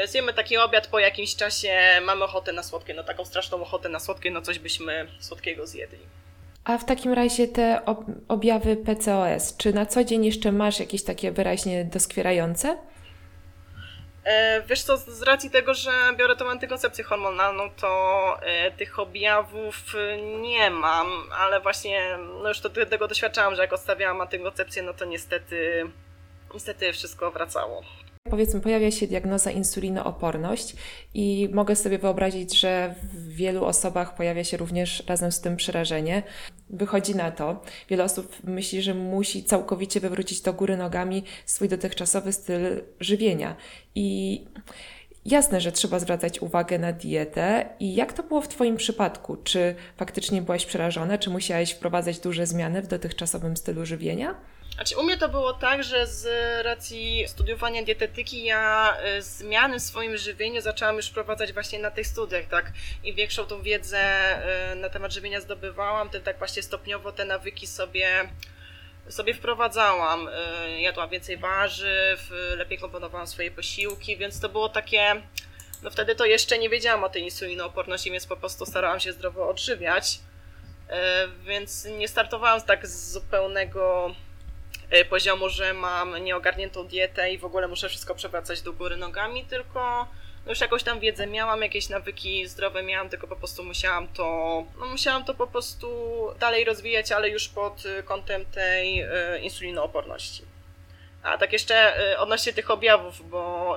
Zjemy 0.06 0.32
taki 0.34 0.56
obiad, 0.56 0.86
po 0.86 0.98
jakimś 0.98 1.36
czasie 1.36 1.78
mamy 2.04 2.24
ochotę 2.24 2.52
na 2.52 2.62
słodkie, 2.62 2.94
no 2.94 3.04
taką 3.04 3.24
straszną 3.24 3.62
ochotę 3.62 3.88
na 3.88 4.00
słodkie, 4.00 4.30
no 4.30 4.42
coś 4.42 4.58
byśmy 4.58 5.08
słodkiego 5.20 5.66
zjedli. 5.66 5.98
A 6.64 6.78
w 6.78 6.84
takim 6.84 7.12
razie 7.12 7.48
te 7.48 7.80
objawy 8.28 8.76
PCOS, 8.76 9.56
czy 9.56 9.72
na 9.72 9.86
co 9.86 10.04
dzień 10.04 10.24
jeszcze 10.24 10.52
masz 10.52 10.80
jakieś 10.80 11.04
takie 11.04 11.32
wyraźnie 11.32 11.84
doskwierające? 11.84 12.78
E, 14.28 14.62
wiesz 14.68 14.82
co, 14.82 14.96
z 14.96 15.22
racji 15.22 15.50
tego, 15.50 15.74
że 15.74 15.90
biorę 16.16 16.36
tą 16.36 16.50
antykoncepcję 16.50 17.04
hormonalną, 17.04 17.70
to 17.70 18.36
e, 18.42 18.70
tych 18.70 18.98
objawów 18.98 19.94
nie 20.40 20.70
mam, 20.70 21.06
ale 21.38 21.60
właśnie 21.60 22.18
no 22.42 22.48
już 22.48 22.60
to, 22.60 22.70
tego 22.70 23.08
doświadczałam, 23.08 23.56
że 23.56 23.62
jak 23.62 23.72
odstawiałam 23.72 24.20
antykoncepcję, 24.20 24.82
no 24.82 24.94
to 24.94 25.04
niestety, 25.04 25.86
niestety 26.54 26.92
wszystko 26.92 27.30
wracało. 27.30 27.82
Powiedzmy, 28.30 28.60
pojawia 28.60 28.90
się 28.90 29.06
diagnoza 29.06 29.50
insulinooporność 29.50 30.76
i 31.14 31.48
mogę 31.52 31.76
sobie 31.76 31.98
wyobrazić, 31.98 32.60
że 32.60 32.94
w 33.02 33.28
wielu 33.28 33.64
osobach 33.64 34.14
pojawia 34.14 34.44
się 34.44 34.56
również 34.56 35.02
razem 35.06 35.32
z 35.32 35.40
tym 35.40 35.56
przerażenie. 35.56 36.22
Wychodzi 36.70 37.16
na 37.16 37.30
to, 37.30 37.62
wiele 37.88 38.04
osób 38.04 38.36
myśli, 38.44 38.82
że 38.82 38.94
musi 38.94 39.44
całkowicie 39.44 40.00
wywrócić 40.00 40.40
do 40.40 40.52
góry 40.52 40.76
nogami 40.76 41.24
swój 41.46 41.68
dotychczasowy 41.68 42.32
styl 42.32 42.82
żywienia. 43.00 43.56
I 43.94 44.44
Jasne, 45.24 45.60
że 45.60 45.72
trzeba 45.72 45.98
zwracać 45.98 46.42
uwagę 46.42 46.78
na 46.78 46.92
dietę. 46.92 47.66
I 47.80 47.94
jak 47.94 48.12
to 48.12 48.22
było 48.22 48.40
w 48.40 48.48
Twoim 48.48 48.76
przypadku? 48.76 49.36
Czy 49.36 49.74
faktycznie 49.96 50.42
byłaś 50.42 50.66
przerażona? 50.66 51.18
Czy 51.18 51.30
musiałaś 51.30 51.72
wprowadzać 51.72 52.18
duże 52.18 52.46
zmiany 52.46 52.82
w 52.82 52.86
dotychczasowym 52.86 53.56
stylu 53.56 53.86
żywienia? 53.86 54.34
Znaczy, 54.78 54.96
u 54.96 55.02
mnie 55.02 55.18
to 55.18 55.28
było 55.28 55.52
tak, 55.52 55.84
że 55.84 56.06
z 56.06 56.26
racji 56.64 57.28
studiowania 57.28 57.82
dietetyki 57.82 58.44
ja 58.44 58.96
y, 59.18 59.22
zmiany 59.22 59.80
w 59.80 59.82
swoim 59.82 60.16
żywieniu 60.16 60.60
zaczęłam 60.60 60.96
już 60.96 61.06
wprowadzać 61.06 61.52
właśnie 61.52 61.78
na 61.78 61.90
tych 61.90 62.06
studiach, 62.06 62.44
tak? 62.46 62.72
I 63.04 63.14
większą 63.14 63.44
tą 63.46 63.62
wiedzę 63.62 63.98
y, 64.72 64.74
na 64.74 64.88
temat 64.88 65.12
żywienia 65.12 65.40
zdobywałam, 65.40 66.10
tym 66.10 66.22
tak 66.22 66.38
właśnie 66.38 66.62
stopniowo 66.62 67.12
te 67.12 67.24
nawyki 67.24 67.66
sobie 67.66 68.28
sobie 69.08 69.34
wprowadzałam. 69.34 70.28
Y, 70.28 70.80
jadłam 70.80 71.08
więcej 71.08 71.36
warzyw, 71.36 72.30
lepiej 72.56 72.78
komponowałam 72.78 73.26
swoje 73.26 73.50
posiłki, 73.50 74.16
więc 74.16 74.40
to 74.40 74.48
było 74.48 74.68
takie. 74.68 75.22
No 75.82 75.90
wtedy 75.90 76.14
to 76.14 76.24
jeszcze 76.24 76.58
nie 76.58 76.68
wiedziałam 76.68 77.04
o 77.04 77.08
tej 77.08 77.22
insulinooporności, 77.22 78.10
więc 78.10 78.26
po 78.26 78.36
prostu 78.36 78.66
starałam 78.66 79.00
się 79.00 79.12
zdrowo 79.12 79.48
odżywiać. 79.48 80.18
Więc 81.44 81.84
nie 81.84 82.08
startowałam 82.08 82.62
tak 82.62 82.86
z 82.86 83.12
zupełnego 83.12 84.14
poziomu, 85.08 85.48
że 85.48 85.74
mam 85.74 86.24
nieogarniętą 86.24 86.86
dietę 86.86 87.32
i 87.32 87.38
w 87.38 87.44
ogóle 87.44 87.68
muszę 87.68 87.88
wszystko 87.88 88.14
przewracać 88.14 88.62
do 88.62 88.72
góry 88.72 88.96
nogami, 88.96 89.44
tylko 89.44 90.08
no 90.46 90.52
już 90.52 90.60
jakąś 90.60 90.82
tam 90.82 91.00
wiedzę 91.00 91.26
miałam, 91.26 91.62
jakieś 91.62 91.88
nawyki 91.88 92.46
zdrowe 92.46 92.82
miałam, 92.82 93.08
tylko 93.08 93.26
po 93.26 93.36
prostu 93.36 93.64
musiałam 93.64 94.08
to, 94.08 94.64
no 94.80 94.86
musiałam 94.86 95.24
to 95.24 95.34
po 95.34 95.46
prostu 95.46 95.88
dalej 96.40 96.64
rozwijać, 96.64 97.12
ale 97.12 97.28
już 97.28 97.48
pod 97.48 97.82
kątem 98.04 98.44
tej 98.44 99.02
y, 99.02 99.08
insulinooporności. 99.42 100.42
A 101.22 101.38
tak 101.38 101.52
jeszcze 101.52 102.02
y, 102.12 102.18
odnośnie 102.18 102.52
tych 102.52 102.70
objawów, 102.70 103.30
bo 103.30 103.76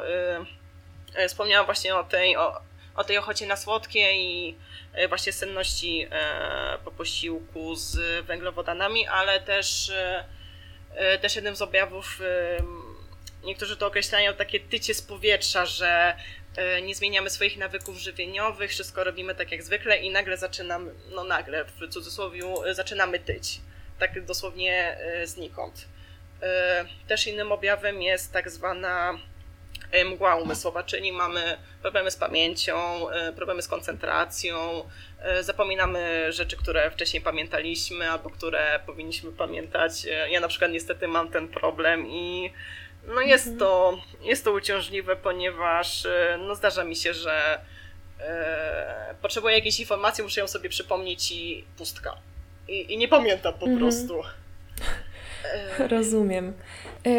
y, 1.17 1.21
y, 1.23 1.27
wspomniałam 1.27 1.65
właśnie 1.65 1.95
o 1.95 2.03
tej, 2.03 2.37
o, 2.37 2.61
o 2.95 3.03
tej 3.03 3.17
ochocie 3.17 3.47
na 3.47 3.55
słodkie 3.55 4.13
i 4.13 4.55
y, 5.03 5.07
właśnie 5.07 5.33
senności 5.33 6.07
po 6.85 6.91
posiłku 6.91 7.75
z 7.75 8.25
węglowodanami, 8.25 9.07
ale 9.07 9.39
też 9.39 9.89
E, 9.89 10.40
też 11.21 11.35
jednym 11.35 11.55
z 11.55 11.61
objawów, 11.61 12.21
e, 12.21 12.63
niektórzy 13.43 13.77
to 13.77 13.87
określają 13.87 14.33
takie 14.33 14.59
tycie 14.59 14.93
z 14.93 15.01
powietrza, 15.01 15.65
że 15.65 16.15
e, 16.55 16.81
nie 16.81 16.95
zmieniamy 16.95 17.29
swoich 17.29 17.57
nawyków 17.57 17.97
żywieniowych, 17.97 18.71
wszystko 18.71 19.03
robimy 19.03 19.35
tak 19.35 19.51
jak 19.51 19.63
zwykle 19.63 19.97
i 19.97 20.09
nagle 20.09 20.37
zaczynamy, 20.37 20.91
no 21.11 21.23
nagle 21.23 21.65
w 21.65 21.87
cudzysłowie, 21.89 22.43
zaczynamy 22.71 23.19
tyć. 23.19 23.61
Tak 23.99 24.25
dosłownie 24.25 24.97
znikąd. 25.23 25.85
Też 27.07 27.27
innym 27.27 27.51
objawem 27.51 28.01
jest 28.01 28.33
tak 28.33 28.51
zwana 28.51 29.19
mgła 30.05 30.35
umysłowa, 30.35 30.83
czyli 30.83 31.11
mamy 31.11 31.57
problemy 31.81 32.11
z 32.11 32.15
pamięcią, 32.15 33.07
problemy 33.35 33.61
z 33.61 33.67
koncentracją, 33.67 34.83
E, 34.83 35.10
zapominamy 35.41 36.31
rzeczy, 36.31 36.57
które 36.57 36.91
wcześniej 36.91 37.23
pamiętaliśmy 37.23 38.11
albo 38.11 38.29
które 38.29 38.79
powinniśmy 38.85 39.31
pamiętać. 39.31 40.05
E, 40.05 40.31
ja 40.31 40.39
na 40.39 40.47
przykład 40.47 40.71
niestety 40.71 41.07
mam 41.07 41.29
ten 41.29 41.47
problem 41.47 42.07
i 42.07 42.51
no 43.07 43.21
jest, 43.21 43.47
mhm. 43.47 43.59
to, 43.59 44.01
jest 44.21 44.43
to 44.43 44.51
uciążliwe, 44.51 45.15
ponieważ 45.15 46.05
e, 46.05 46.39
no 46.47 46.55
zdarza 46.55 46.83
mi 46.83 46.95
się, 46.95 47.13
że 47.13 47.61
e, 48.19 49.15
potrzebuję 49.21 49.55
jakiejś 49.55 49.79
informacji, 49.79 50.23
muszę 50.23 50.41
ją 50.41 50.47
sobie 50.47 50.69
przypomnieć 50.69 51.31
i 51.31 51.65
pustka. 51.77 52.17
I, 52.67 52.93
i 52.93 52.97
nie 52.97 53.07
pamiętam 53.07 53.53
po 53.53 53.65
mhm. 53.65 53.79
prostu. 53.79 54.21
Rozumiem. 55.97 56.53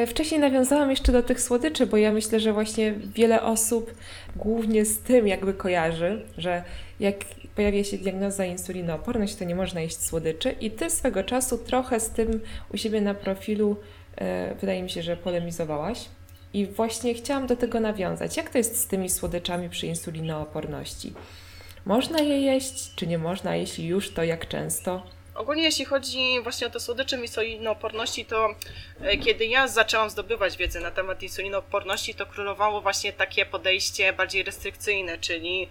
Wcześniej 0.06 0.40
nawiązałam 0.40 0.90
jeszcze 0.90 1.12
do 1.12 1.22
tych 1.22 1.40
słodyczy, 1.40 1.86
bo 1.86 1.96
ja 1.96 2.12
myślę, 2.12 2.40
że 2.40 2.52
właśnie 2.52 2.94
wiele 3.14 3.42
osób 3.42 3.94
głównie 4.36 4.84
z 4.84 4.98
tym 4.98 5.28
jakby 5.28 5.54
kojarzy, 5.54 6.22
że 6.38 6.64
jak 7.00 7.14
pojawia 7.56 7.84
się 7.84 7.98
diagnoza 7.98 8.44
insulinooporność, 8.44 9.34
to 9.34 9.44
nie 9.44 9.54
można 9.54 9.80
jeść 9.80 10.02
słodyczy 10.02 10.50
i 10.60 10.70
Ty 10.70 10.90
swego 10.90 11.24
czasu 11.24 11.58
trochę 11.58 12.00
z 12.00 12.10
tym 12.10 12.40
u 12.74 12.76
siebie 12.76 13.00
na 13.00 13.14
profilu, 13.14 13.76
e, 14.16 14.54
wydaje 14.54 14.82
mi 14.82 14.90
się, 14.90 15.02
że 15.02 15.16
polemizowałaś. 15.16 16.08
I 16.54 16.66
właśnie 16.66 17.14
chciałam 17.14 17.46
do 17.46 17.56
tego 17.56 17.80
nawiązać. 17.80 18.36
Jak 18.36 18.50
to 18.50 18.58
jest 18.58 18.80
z 18.80 18.86
tymi 18.86 19.10
słodyczami 19.10 19.70
przy 19.70 19.86
insulinooporności? 19.86 21.12
Można 21.84 22.20
je 22.20 22.40
jeść, 22.40 22.94
czy 22.94 23.06
nie 23.06 23.18
można? 23.18 23.56
Jeśli 23.56 23.86
już, 23.86 24.14
to 24.14 24.24
jak 24.24 24.48
często? 24.48 25.02
Ogólnie 25.34 25.62
jeśli 25.62 25.84
chodzi 25.84 26.42
właśnie 26.42 26.66
o 26.66 26.70
te 26.70 26.80
słodycze 26.80 27.20
insulinooporności, 27.20 28.24
to 28.24 28.54
e, 29.00 29.16
kiedy 29.16 29.46
ja 29.46 29.68
zaczęłam 29.68 30.10
zdobywać 30.10 30.56
wiedzę 30.56 30.80
na 30.80 30.90
temat 30.90 31.22
insulinooporności, 31.22 32.14
to 32.14 32.26
królowało 32.26 32.80
właśnie 32.80 33.12
takie 33.12 33.46
podejście 33.46 34.12
bardziej 34.12 34.42
restrykcyjne, 34.42 35.18
czyli 35.18 35.68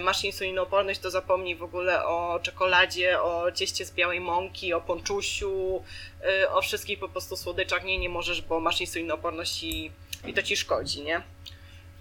masz 0.00 0.24
insulinooporność, 0.24 1.00
to 1.00 1.10
zapomnij 1.10 1.56
w 1.56 1.62
ogóle 1.62 2.04
o 2.04 2.40
czekoladzie, 2.42 3.22
o 3.22 3.52
cieście 3.52 3.84
z 3.84 3.92
białej 3.92 4.20
mąki, 4.20 4.74
o 4.74 4.80
ponczusiu, 4.80 5.82
e, 6.24 6.50
o 6.50 6.62
wszystkich 6.62 6.98
po 6.98 7.08
prostu 7.08 7.36
słodyczach. 7.36 7.84
Nie, 7.84 7.98
nie 7.98 8.08
możesz, 8.08 8.42
bo 8.42 8.60
masz 8.60 8.80
insulinooporność 8.80 9.62
i, 9.62 9.92
i 10.26 10.34
to 10.34 10.42
ci 10.42 10.56
szkodzi, 10.56 11.02
nie? 11.02 11.22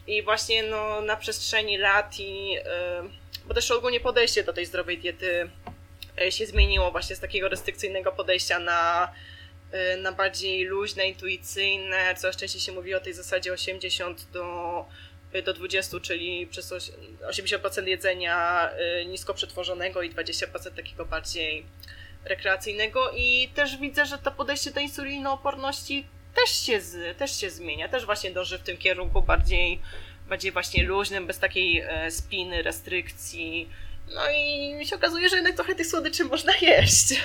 I 0.08 0.24
właśnie 0.24 0.64
no, 0.64 1.02
na 1.02 1.16
przestrzeni 1.16 1.78
lat 1.78 2.20
i 2.20 2.58
e, 2.66 3.04
bo 3.48 3.54
też 3.54 3.72
ogólnie 3.72 4.00
podejście 4.00 4.44
do 4.44 4.54
tej 4.54 4.66
zdrowej 4.66 4.98
diety 4.98 5.50
się 6.30 6.46
zmieniło 6.46 6.92
właśnie 6.92 7.16
z 7.16 7.20
takiego 7.20 7.50
restrykcyjnego 7.50 8.12
podejścia 8.12 8.60
na, 8.60 9.12
na 10.02 10.12
bardziej 10.12 10.66
luźne, 10.66 11.08
intuicyjne. 11.08 12.16
Coraz 12.16 12.38
częściej 12.38 12.62
się 12.62 12.72
mówi 12.72 12.96
o 12.96 13.00
tej 13.00 13.14
zasadzie 13.14 13.54
80 13.54 14.32
do 14.32 14.86
do 15.46 15.54
20, 15.54 16.00
czyli 16.00 16.48
przez 16.48 16.74
80% 17.22 17.88
jedzenia 17.88 18.70
y, 19.02 19.06
nisko 19.06 19.34
przetworzonego 19.34 20.02
i 20.02 20.12
20% 20.12 20.72
takiego 20.76 21.06
bardziej 21.06 21.66
rekreacyjnego 22.26 23.12
i 23.16 23.50
też 23.56 23.78
widzę, 23.78 24.06
że 24.06 24.18
to 24.18 24.32
podejście 24.32 24.72
do 24.72 24.80
insulinooporności 24.80 26.06
też 26.36 26.50
się, 26.50 26.82
z, 26.82 27.18
też 27.18 27.40
się 27.40 27.50
zmienia, 27.50 27.90
też 27.90 28.06
właśnie 28.06 28.32
dąży 28.32 28.58
w 28.58 28.62
tym 28.62 28.78
kierunku 28.78 29.22
bardziej, 29.22 29.82
bardziej 30.30 30.52
właśnie 30.52 30.84
luźnym, 30.84 31.28
bez 31.28 31.40
takiej 31.40 31.80
e, 31.80 32.12
spiny, 32.12 32.62
restrykcji. 32.62 33.70
No 34.16 34.22
i 34.38 34.86
się 34.86 34.96
okazuje, 34.96 35.30
że 35.30 35.36
jednak 35.36 35.56
trochę 35.56 35.76
tych 35.76 35.88
słodyczy 35.88 36.26
można 36.26 36.54
jeść. 36.62 37.22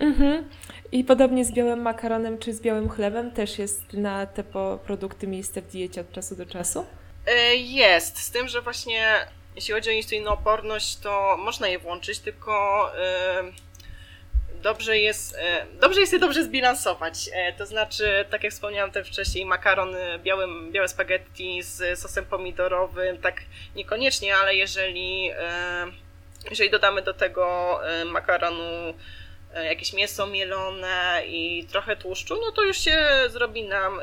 Mhm. 0.00 0.48
I 0.92 1.04
podobnie 1.04 1.44
z 1.44 1.52
białym 1.52 1.82
makaronem 1.82 2.38
czy 2.38 2.52
z 2.52 2.60
białym 2.60 2.88
chlebem 2.88 3.30
też 3.30 3.58
jest 3.58 3.92
na 3.92 4.26
te 4.26 4.44
produkty 4.84 5.26
miejsce 5.26 5.62
w 5.62 5.66
diecie 5.66 6.00
od 6.00 6.12
czasu 6.12 6.36
do 6.36 6.46
czasu? 6.46 6.86
E, 7.26 7.54
jest, 7.54 8.18
z 8.18 8.30
tym, 8.30 8.48
że 8.48 8.62
właśnie 8.62 9.26
jeśli 9.56 9.74
chodzi 9.74 9.90
o 9.90 9.92
insulinooporność, 9.92 10.96
to 10.96 11.36
można 11.36 11.68
je 11.68 11.78
włączyć, 11.78 12.18
tylko 12.18 12.52
dobrze 14.62 14.98
jest, 14.98 15.36
e, 15.38 15.66
dobrze 15.80 16.00
jest 16.00 16.12
je 16.12 16.18
dobrze 16.18 16.44
zbilansować. 16.44 17.14
E, 17.32 17.52
to 17.52 17.66
znaczy, 17.66 18.24
tak 18.30 18.44
jak 18.44 18.52
wspomniałam 18.52 18.90
też 18.90 19.08
wcześniej, 19.08 19.46
makaron 19.46 19.96
białym, 20.22 20.72
białe 20.72 20.88
spaghetti 20.88 21.62
z 21.62 21.98
sosem 21.98 22.24
pomidorowym, 22.24 23.18
tak 23.18 23.40
niekoniecznie, 23.76 24.36
ale 24.36 24.54
jeżeli, 24.54 25.30
jeżeli 26.50 26.70
dodamy 26.70 27.02
do 27.02 27.14
tego 27.14 27.80
makaronu 28.06 28.94
jakieś 29.64 29.92
mięso 29.92 30.26
mielone 30.26 31.22
i 31.26 31.66
trochę 31.70 31.96
tłuszczu, 31.96 32.34
no 32.46 32.52
to 32.52 32.62
już 32.62 32.78
się 32.78 33.08
zrobi 33.28 33.64
nam 33.64 34.00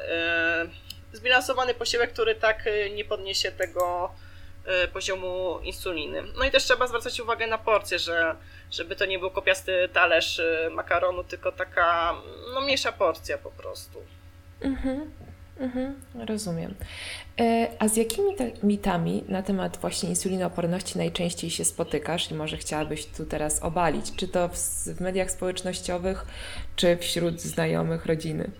zbilansowany 1.13 1.73
posiłek, 1.73 2.13
który 2.13 2.35
tak 2.35 2.67
y, 2.67 2.89
nie 2.95 3.05
podniesie 3.05 3.51
tego 3.51 4.11
y, 4.83 4.87
poziomu 4.87 5.59
insuliny. 5.63 6.23
No 6.37 6.45
i 6.45 6.51
też 6.51 6.63
trzeba 6.63 6.87
zwracać 6.87 7.19
uwagę 7.19 7.47
na 7.47 7.57
porcję, 7.57 7.99
że 7.99 8.35
żeby 8.71 8.95
to 8.95 9.05
nie 9.05 9.19
był 9.19 9.31
kopiasty 9.31 9.89
talerz 9.93 10.39
y, 10.39 10.69
makaronu, 10.71 11.23
tylko 11.23 11.51
taka 11.51 12.15
no, 12.53 12.61
mniejsza 12.61 12.91
porcja 12.91 13.37
po 13.37 13.51
prostu. 13.51 13.99
Mhm, 14.61 15.11
mhm, 15.59 15.95
rozumiem. 16.27 16.75
E, 17.39 17.67
a 17.79 17.87
z 17.87 17.97
jakimi 17.97 18.35
mitami 18.63 19.23
na 19.27 19.43
temat 19.43 19.77
właśnie 19.77 20.09
insulinooporności 20.09 20.97
najczęściej 20.97 21.49
się 21.49 21.65
spotykasz 21.65 22.31
i 22.31 22.33
może 22.33 22.57
chciałabyś 22.57 23.05
tu 23.05 23.25
teraz 23.25 23.63
obalić? 23.63 24.15
Czy 24.15 24.27
to 24.27 24.47
w, 24.47 24.57
w 24.95 25.01
mediach 25.01 25.31
społecznościowych, 25.31 26.25
czy 26.75 26.97
wśród 26.97 27.41
znajomych, 27.41 28.05
rodziny? 28.05 28.51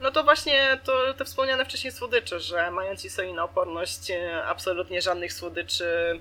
No 0.00 0.10
to 0.10 0.24
właśnie 0.24 0.78
to 0.84 1.14
te 1.14 1.24
wspomniane 1.24 1.64
wcześniej 1.64 1.92
słodycze, 1.92 2.40
że 2.40 2.70
mając 2.70 3.04
insulinooporność 3.04 4.10
e, 4.10 4.44
absolutnie 4.44 5.02
żadnych 5.02 5.32
słodyczy 5.32 6.20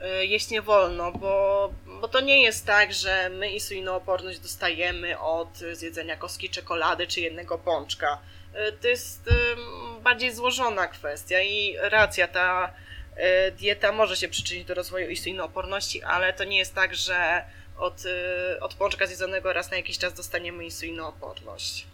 e, 0.00 0.24
jeść 0.24 0.50
nie 0.50 0.62
wolno, 0.62 1.12
bo, 1.12 1.72
bo 2.00 2.08
to 2.08 2.20
nie 2.20 2.42
jest 2.42 2.66
tak, 2.66 2.92
że 2.92 3.28
my 3.28 3.50
insulinooporność 3.50 4.38
dostajemy 4.38 5.18
od 5.18 5.58
zjedzenia 5.72 6.16
kostki 6.16 6.50
czekolady 6.50 7.06
czy 7.06 7.20
jednego 7.20 7.58
pączka. 7.58 8.18
E, 8.54 8.72
to 8.72 8.88
jest 8.88 9.30
bardziej 10.02 10.34
złożona 10.34 10.88
kwestia 10.88 11.40
i 11.40 11.76
racja, 11.80 12.28
ta 12.28 12.72
dieta 13.58 13.92
może 13.92 14.16
się 14.16 14.28
przyczynić 14.28 14.64
do 14.64 14.74
rozwoju 14.74 15.08
insulinooporności, 15.08 16.02
ale 16.02 16.32
to 16.32 16.44
nie 16.44 16.58
jest 16.58 16.74
tak, 16.74 16.94
że 16.94 17.44
od, 17.78 18.02
od 18.60 18.74
pączka 18.74 19.06
zjedzonego 19.06 19.52
raz 19.52 19.70
na 19.70 19.76
jakiś 19.76 19.98
czas 19.98 20.14
dostaniemy 20.14 20.64
insulinooporność. 20.64 21.86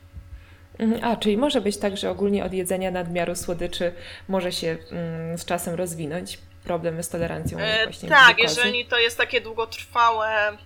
Mhm. 0.78 1.04
A, 1.04 1.16
czyli 1.16 1.36
może 1.36 1.60
być 1.60 1.76
tak, 1.76 1.96
że 1.96 2.10
ogólnie 2.10 2.44
od 2.44 2.52
jedzenia 2.52 2.90
nadmiaru 2.90 3.34
słodyczy 3.36 3.92
może 4.28 4.52
się 4.52 4.78
mm, 4.90 5.38
z 5.38 5.44
czasem 5.44 5.74
rozwinąć 5.74 6.38
problemy 6.64 7.02
z 7.02 7.08
tolerancją 7.08 7.58
e, 7.58 7.84
właśnie 7.84 8.08
Tak, 8.08 8.36
glukozy. 8.36 8.60
jeżeli 8.60 8.86
to 8.86 8.98
jest 8.98 9.18
takie 9.18 9.40
długotrwałe 9.40 10.58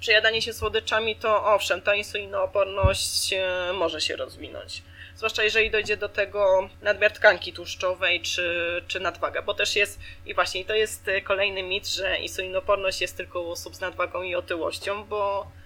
przejadanie 0.00 0.42
się 0.42 0.52
słodyczami, 0.52 1.16
to 1.16 1.54
owszem, 1.54 1.82
ta 1.82 1.94
insulinooporność 1.94 3.32
e, 3.32 3.72
może 3.74 4.00
się 4.00 4.16
rozwinąć. 4.16 4.82
Zwłaszcza 5.16 5.44
jeżeli 5.44 5.70
dojdzie 5.70 5.96
do 5.96 6.08
tego 6.08 6.68
nadmiar 6.82 7.12
tkanki 7.12 7.52
tłuszczowej 7.52 8.20
czy, 8.20 8.82
czy 8.86 9.00
nadwaga, 9.00 9.42
bo 9.42 9.54
też 9.54 9.76
jest, 9.76 10.00
i 10.26 10.34
właśnie 10.34 10.64
to 10.64 10.74
jest 10.74 11.10
kolejny 11.24 11.62
mit, 11.62 11.88
że 11.88 12.16
insulinooporność 12.16 13.00
jest 13.00 13.16
tylko 13.16 13.40
u 13.40 13.50
osób 13.50 13.74
z 13.76 13.80
nadwagą 13.80 14.22
i 14.22 14.34
otyłością, 14.34 15.04
bo 15.04 15.46
E, 15.46 15.65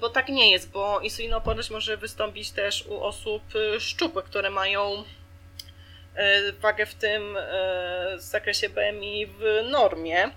bo 0.00 0.10
tak 0.10 0.28
nie 0.28 0.50
jest, 0.50 0.70
bo 0.70 1.00
insulinooporność 1.00 1.70
może 1.70 1.96
wystąpić 1.96 2.50
też 2.50 2.86
u 2.86 3.02
osób 3.02 3.42
e, 3.54 3.80
szczupłych, 3.80 4.24
które 4.24 4.50
mają 4.50 5.04
e, 6.14 6.52
wagę 6.52 6.86
w 6.86 6.94
tym 6.94 7.38
zakresie 8.16 8.68
BMI 8.68 9.26
w 9.26 9.68
normie, 9.70 10.30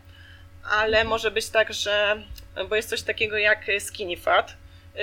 ale 0.63 0.98
mhm. 0.98 1.08
może 1.08 1.32
być 1.32 1.50
tak, 1.50 1.74
że, 1.74 2.24
bo 2.70 2.76
jest 2.76 2.89
coś 2.89 3.02
takiego 3.02 3.38
jak 3.38 3.66
skinny 3.80 4.18
fat, 4.18 4.54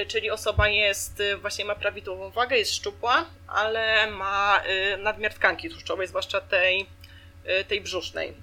czyli 0.09 0.31
osoba 0.31 0.69
jest, 0.69 1.23
właśnie 1.41 1.65
ma 1.65 1.75
prawidłową 1.75 2.31
wagę, 2.31 2.59
jest 2.59 2.75
szczupła, 2.75 3.27
ale 3.47 4.11
ma 4.11 4.63
nadmiar 4.99 5.35
tkanki 5.35 5.71
tłuszczowej, 5.71 6.07
zwłaszcza 6.07 6.41
tej, 6.41 6.87
tej 7.69 7.81
brzusznej. 7.81 8.35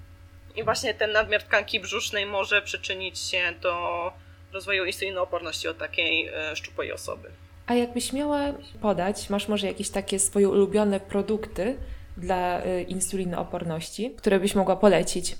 I 0.56 0.64
właśnie 0.64 0.94
ten 0.94 1.12
nadmiar 1.12 1.42
tkanki 1.42 1.80
brzusznej 1.80 2.26
może 2.26 2.62
przyczynić 2.62 3.18
się 3.18 3.52
do 3.60 4.12
rozwoju 4.56 4.84
insulinooporności 4.84 5.68
od 5.68 5.78
takiej 5.78 6.28
e, 6.28 6.56
szczupłej 6.56 6.92
osoby. 6.92 7.30
A 7.66 7.74
jakbyś 7.74 8.12
miała 8.12 8.40
podać, 8.80 9.30
masz 9.30 9.48
może 9.48 9.66
jakieś 9.66 9.90
takie 9.90 10.18
swoje 10.18 10.48
ulubione 10.48 11.00
produkty 11.00 11.76
dla 12.16 12.62
e, 12.62 12.82
insulinooporności, 12.82 14.14
które 14.18 14.40
byś 14.40 14.54
mogła 14.54 14.76
polecić? 14.76 15.36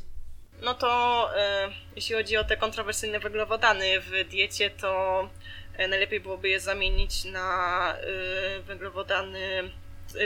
No 0.62 0.74
to 0.74 0.90
e, 1.36 1.68
jeśli 1.96 2.14
chodzi 2.14 2.36
o 2.36 2.44
te 2.44 2.56
kontrowersyjne 2.56 3.20
węglowodany 3.20 4.00
w 4.00 4.28
diecie, 4.30 4.70
to 4.70 4.90
najlepiej 5.88 6.20
byłoby 6.20 6.48
je 6.48 6.60
zamienić 6.60 7.24
na 7.24 7.94
węglowodany 8.62 9.70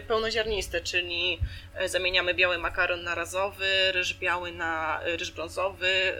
pełnoziarniste, 0.09 0.81
czyli 0.81 1.39
zamieniamy 1.87 2.35
biały 2.35 2.59
makaron 2.59 3.03
na 3.03 3.15
razowy, 3.15 3.93
ryż 3.93 4.15
biały 4.15 4.53
na 4.53 5.01
ryż 5.05 5.31
brązowy, 5.31 6.13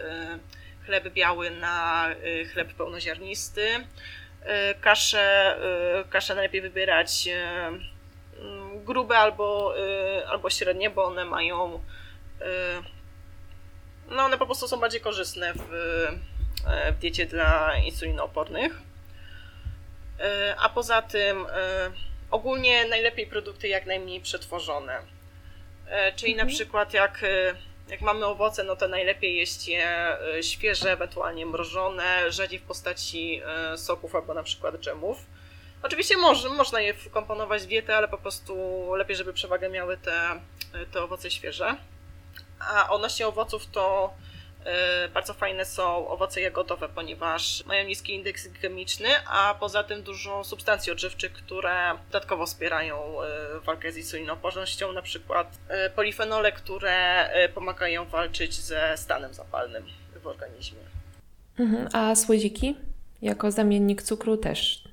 chleb 0.85 1.13
biały 1.13 1.51
na 1.51 2.07
y, 2.11 2.45
chleb 2.45 2.73
pełnoziarnisty. 2.73 3.67
Y, 3.71 3.85
kaszę, 4.81 5.57
y, 6.05 6.09
kaszę 6.09 6.35
najlepiej 6.35 6.61
wybierać 6.61 7.27
mm, 7.27 8.85
grube 8.85 9.17
albo, 9.17 9.75
albo 10.27 10.49
średnie, 10.49 10.89
bo 10.89 11.05
one 11.05 11.25
mają 11.25 11.83
no 14.09 14.23
one 14.23 14.37
po 14.37 14.45
prostu 14.45 14.67
są 14.67 14.79
bardziej 14.79 15.01
korzystne 15.01 15.53
w, 15.53 15.67
w 16.91 16.99
diecie 16.99 17.25
dla 17.25 17.77
insulinoopornych. 17.77 18.81
A 20.57 20.69
poza 20.69 21.01
tym 21.01 21.45
ogólnie 22.31 22.85
najlepiej 22.85 23.27
produkty 23.27 23.67
jak 23.67 23.85
najmniej 23.85 24.21
przetworzone. 24.21 24.99
Czyli 26.15 26.31
mhm. 26.31 26.47
na 26.47 26.53
przykład 26.53 26.93
jak 26.93 27.25
jak 27.89 28.01
mamy 28.01 28.25
owoce, 28.25 28.63
no 28.63 28.75
to 28.75 28.87
najlepiej 28.87 29.35
jeść 29.35 29.67
je 29.67 30.17
e, 30.37 30.43
świeże, 30.43 30.91
ewentualnie 30.91 31.45
mrożone, 31.45 32.31
rzadziej 32.31 32.59
w 32.59 32.63
postaci 32.63 33.41
e, 33.45 33.77
soków 33.77 34.15
albo 34.15 34.33
na 34.33 34.43
przykład 34.43 34.75
dżemów. 34.75 35.17
Oczywiście 35.83 36.17
może, 36.17 36.49
można 36.49 36.81
je 36.81 36.93
wkomponować 36.93 37.63
w 37.63 37.67
dietę, 37.67 37.97
ale 37.97 38.07
po 38.07 38.17
prostu 38.17 38.55
lepiej, 38.95 39.15
żeby 39.15 39.33
przewagę 39.33 39.69
miały 39.69 39.97
te, 39.97 40.41
e, 40.73 40.85
te 40.91 41.03
owoce 41.03 41.31
świeże. 41.31 41.75
A 42.59 42.89
odnośnie 42.89 43.27
owoców 43.27 43.65
to 43.65 44.13
bardzo 45.13 45.33
fajne 45.33 45.65
są 45.65 46.07
owoce 46.07 46.41
jagodowe, 46.41 46.89
ponieważ 46.89 47.65
mają 47.65 47.87
niski 47.87 48.13
indeks 48.13 48.47
glikemiczny, 48.47 49.07
a 49.27 49.55
poza 49.59 49.83
tym 49.83 50.03
dużo 50.03 50.43
substancji 50.43 50.91
odżywczych, 50.91 51.33
które 51.33 51.97
dodatkowo 52.11 52.45
wspierają 52.45 53.21
e, 53.21 53.59
walkę 53.59 53.91
z 53.91 53.97
insulinoopornością, 53.97 54.91
na 54.91 55.01
przykład 55.01 55.57
e, 55.67 55.89
polifenole, 55.89 56.51
które 56.51 57.29
pomagają 57.53 58.05
walczyć 58.05 58.55
ze 58.55 58.97
stanem 58.97 59.33
zapalnym 59.33 59.83
w 60.23 60.27
organizmie. 60.27 60.81
Mhm. 61.59 61.87
A 61.93 62.15
słodziki? 62.15 62.75
Jako 63.21 63.51
zamiennik 63.51 64.01
cukru 64.01 64.37
też 64.37 64.83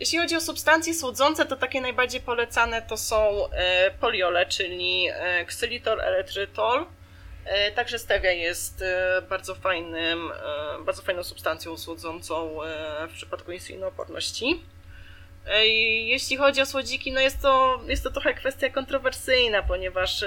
jeśli 0.00 0.18
chodzi 0.18 0.36
o 0.36 0.40
substancje 0.40 0.94
słodzące, 0.94 1.46
to 1.46 1.56
takie 1.56 1.80
najbardziej 1.80 2.20
polecane 2.20 2.82
to 2.82 2.96
są 2.96 3.48
poliole, 4.00 4.46
czyli 4.46 5.08
ksylitol, 5.46 6.00
erytrytol, 6.00 6.80
E, 6.80 6.99
także 7.74 7.98
stevia 7.98 8.30
jest 8.30 8.82
e, 8.82 9.22
bardzo 9.22 9.54
fajnym, 9.54 10.32
e, 10.32 10.84
bardzo 10.84 11.02
fajną 11.02 11.24
substancją 11.24 11.78
słodzącą 11.78 12.58
w 13.08 13.12
przypadku 13.12 13.52
insulinooporności. 13.52 14.62
Jeśli 16.04 16.36
chodzi 16.36 16.60
o 16.60 16.66
słodziki, 16.66 17.12
no 17.12 17.20
jest 17.20 17.42
to, 17.42 17.80
jest 17.86 18.04
to 18.04 18.10
trochę 18.10 18.34
kwestia 18.34 18.70
kontrowersyjna, 18.70 19.62
ponieważ 19.62 20.24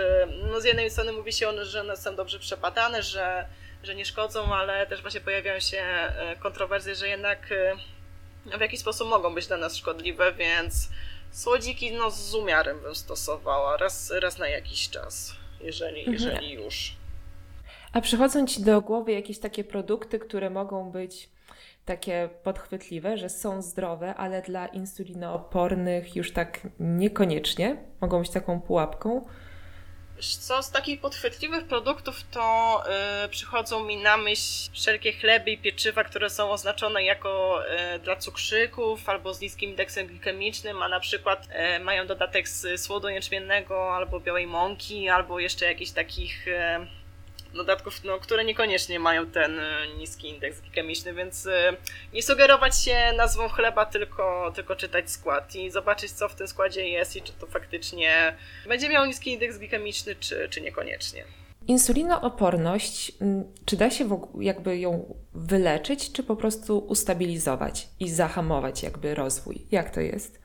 no 0.51 0.61
z 0.61 0.65
jednej 0.65 0.91
strony 0.91 1.11
mówi 1.11 1.33
się, 1.33 1.65
że 1.65 1.81
one 1.81 1.97
są 1.97 2.15
dobrze 2.15 2.39
przebadane, 2.39 3.03
że, 3.03 3.45
że 3.83 3.95
nie 3.95 4.05
szkodzą, 4.05 4.55
ale 4.55 4.87
też 4.87 5.01
właśnie 5.01 5.21
pojawiają 5.21 5.59
się 5.59 5.83
kontrowersje, 6.39 6.95
że 6.95 7.07
jednak 7.07 7.49
w 8.45 8.61
jakiś 8.61 8.79
sposób 8.79 9.09
mogą 9.09 9.35
być 9.35 9.47
dla 9.47 9.57
nas 9.57 9.77
szkodliwe, 9.77 10.33
więc 10.33 10.89
słodziki 11.31 11.91
no, 11.91 12.11
z 12.11 12.33
umiarem 12.35 12.79
bym 12.81 12.95
stosowała 12.95 13.77
raz, 13.77 14.11
raz 14.11 14.37
na 14.37 14.47
jakiś 14.47 14.89
czas, 14.89 15.35
jeżeli, 15.61 15.99
mhm. 15.99 16.13
jeżeli 16.13 16.51
już. 16.51 17.02
A 17.93 18.01
przychodzą 18.01 18.47
Ci 18.47 18.61
do 18.61 18.81
głowy 18.81 19.11
jakieś 19.11 19.39
takie 19.39 19.63
produkty, 19.63 20.19
które 20.19 20.49
mogą 20.49 20.91
być 20.91 21.29
takie 21.85 22.29
podchwytliwe, 22.43 23.17
że 23.17 23.29
są 23.29 23.61
zdrowe, 23.61 24.15
ale 24.15 24.41
dla 24.41 24.67
insulinoopornych 24.67 26.15
już 26.15 26.31
tak 26.31 26.59
niekoniecznie. 26.79 27.77
Mogą 28.01 28.19
być 28.19 28.29
taką 28.29 28.61
pułapką. 28.61 29.25
Co 30.39 30.63
z 30.63 30.71
takich 30.71 31.01
podchwytliwych 31.01 31.67
produktów, 31.67 32.23
to 32.31 32.83
y, 33.25 33.29
przychodzą 33.29 33.85
mi 33.85 33.97
na 33.97 34.17
myśl 34.17 34.71
wszelkie 34.73 35.13
chleby 35.13 35.51
i 35.51 35.57
pieczywa, 35.57 36.03
które 36.03 36.29
są 36.29 36.51
oznaczone 36.51 37.03
jako 37.03 37.61
y, 37.95 37.99
dla 37.99 38.15
cukrzyków 38.15 39.09
albo 39.09 39.33
z 39.33 39.41
niskim 39.41 39.69
indeksem 39.69 40.07
glikemicznym, 40.07 40.83
a 40.83 40.89
na 40.89 40.99
przykład 40.99 41.47
y, 41.75 41.83
mają 41.83 42.07
dodatek 42.07 42.47
z 42.47 42.81
słodu 42.81 43.09
jęczmiennego 43.09 43.95
albo 43.95 44.19
białej 44.19 44.47
mąki, 44.47 45.09
albo 45.09 45.39
jeszcze 45.39 45.65
jakichś 45.65 45.91
takich 45.91 46.45
dodatków, 47.53 48.03
no, 48.03 48.19
które 48.19 48.45
niekoniecznie 48.45 48.99
mają 48.99 49.27
ten 49.27 49.59
e, 49.59 49.87
niski 49.97 50.29
indeks 50.29 50.61
glikemiczny, 50.61 51.13
więc 51.13 51.47
e, 51.47 51.77
nie 52.13 52.23
sugerować 52.23 52.83
się 52.83 52.95
nazwą 53.17 53.49
chleba, 53.49 53.85
tylko, 53.85 54.51
tylko 54.55 54.75
czytać 54.75 55.11
skład 55.11 55.55
i 55.55 55.71
zobaczyć, 55.71 56.11
co 56.11 56.29
w 56.29 56.35
tym 56.35 56.47
składzie 56.47 56.89
jest 56.89 57.15
i 57.15 57.21
czy 57.21 57.33
to 57.33 57.47
faktycznie 57.47 58.35
będzie 58.67 58.89
miał 58.89 59.05
niski 59.05 59.31
indeks 59.31 59.57
glikemiczny, 59.57 60.15
czy, 60.15 60.49
czy 60.49 60.61
niekoniecznie. 60.61 61.25
Insulinooporność, 61.67 63.11
czy 63.65 63.77
da 63.77 63.89
się 63.89 64.21
jakby 64.39 64.77
ją 64.77 65.15
wyleczyć, 65.33 66.11
czy 66.11 66.23
po 66.23 66.35
prostu 66.35 66.77
ustabilizować 66.77 67.87
i 67.99 68.09
zahamować 68.09 68.83
jakby 68.83 69.15
rozwój? 69.15 69.61
Jak 69.71 69.89
to 69.89 70.01
jest? 70.01 70.42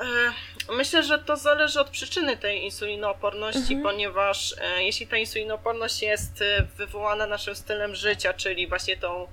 E, 0.00 0.32
myślę, 0.72 1.02
że 1.02 1.18
to 1.18 1.36
zależy 1.36 1.80
od 1.80 1.90
przyczyny 1.90 2.36
tej 2.36 2.64
insulinooporności, 2.64 3.74
mhm. 3.74 3.82
ponieważ 3.82 4.54
e, 4.60 4.84
jeśli 4.84 5.06
ta 5.06 5.16
insulinooporność 5.16 6.02
jest 6.02 6.42
e, 6.42 6.62
wywołana 6.76 7.26
naszym 7.26 7.56
stylem 7.56 7.94
życia, 7.94 8.34
czyli 8.34 8.66
właśnie 8.68 8.96
tą 8.96 9.28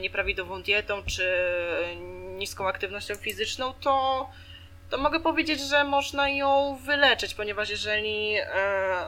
nieprawidłową 0.00 0.62
dietą 0.62 1.02
czy 1.06 1.52
niską 2.36 2.68
aktywnością 2.68 3.14
fizyczną, 3.14 3.74
to, 3.80 4.28
to 4.90 4.98
mogę 4.98 5.20
powiedzieć, 5.20 5.60
że 5.60 5.84
można 5.84 6.28
ją 6.28 6.78
wyleczyć, 6.86 7.34
ponieważ 7.34 7.70
jeżeli 7.70 8.34